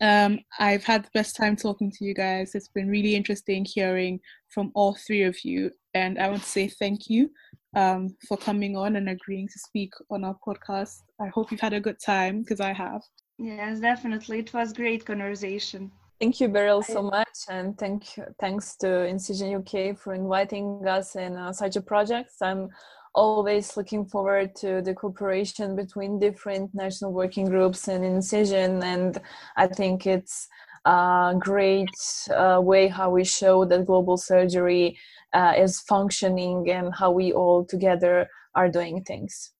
Um, 0.00 0.40
I've 0.58 0.84
had 0.84 1.04
the 1.04 1.10
best 1.14 1.34
time 1.34 1.56
talking 1.56 1.90
to 1.90 2.04
you 2.04 2.14
guys. 2.14 2.54
It's 2.54 2.68
been 2.68 2.88
really 2.88 3.16
interesting 3.16 3.64
hearing 3.64 4.20
from 4.48 4.70
all 4.74 4.96
three 5.06 5.22
of 5.22 5.44
you, 5.44 5.70
and 5.94 6.18
I 6.18 6.28
want 6.28 6.42
to 6.42 6.48
say 6.48 6.68
thank 6.68 7.08
you 7.08 7.30
um, 7.78 8.16
for 8.26 8.36
coming 8.36 8.76
on 8.76 8.96
and 8.96 9.08
agreeing 9.08 9.48
to 9.48 9.58
speak 9.58 9.92
on 10.10 10.24
our 10.24 10.36
podcast. 10.46 11.02
I 11.20 11.28
hope 11.28 11.50
you've 11.50 11.60
had 11.60 11.72
a 11.72 11.80
good 11.80 12.00
time 12.04 12.40
because 12.40 12.60
I 12.60 12.72
have. 12.72 13.02
Yes, 13.38 13.80
definitely. 13.80 14.40
It 14.40 14.52
was 14.52 14.72
great 14.72 15.06
conversation. 15.06 15.92
Thank 16.20 16.40
you, 16.40 16.48
Beryl, 16.48 16.82
so 16.82 17.00
much, 17.00 17.38
and 17.48 17.78
thank 17.78 18.02
thanks 18.40 18.76
to 18.78 19.04
Incision 19.04 19.54
UK 19.54 19.96
for 19.96 20.14
inviting 20.14 20.84
us 20.84 21.14
in 21.14 21.36
uh, 21.36 21.52
such 21.52 21.76
a 21.76 21.80
project. 21.80 22.32
I'm 22.42 22.70
always 23.14 23.76
looking 23.76 24.04
forward 24.04 24.56
to 24.56 24.82
the 24.82 24.94
cooperation 24.94 25.76
between 25.76 26.18
different 26.18 26.74
national 26.74 27.12
working 27.12 27.46
groups 27.46 27.86
and 27.86 28.04
Incision, 28.04 28.82
and 28.82 29.20
I 29.56 29.68
think 29.68 30.08
it's 30.08 30.48
a 30.88 31.34
great 31.38 31.96
uh, 32.34 32.60
way 32.62 32.88
how 32.88 33.10
we 33.10 33.24
show 33.24 33.64
that 33.64 33.86
global 33.86 34.16
surgery 34.16 34.98
uh, 35.34 35.52
is 35.56 35.80
functioning 35.80 36.70
and 36.70 36.94
how 36.94 37.10
we 37.10 37.32
all 37.32 37.64
together 37.64 38.28
are 38.54 38.68
doing 38.68 39.04
things. 39.04 39.52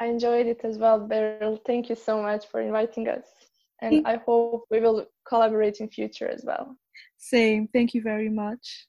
I 0.00 0.06
enjoyed 0.06 0.46
it 0.46 0.60
as 0.64 0.78
well, 0.78 0.98
Beryl. 0.98 1.60
Thank 1.66 1.88
you 1.88 1.94
so 1.94 2.20
much 2.22 2.46
for 2.46 2.60
inviting 2.60 3.08
us. 3.08 3.26
and 3.80 4.06
I 4.06 4.16
hope 4.16 4.64
we 4.70 4.80
will 4.80 5.06
collaborate 5.28 5.80
in 5.80 5.88
future 5.88 6.28
as 6.28 6.42
well. 6.44 6.76
Same. 7.18 7.68
Thank 7.68 7.94
you 7.94 8.02
very 8.02 8.30
much. 8.30 8.86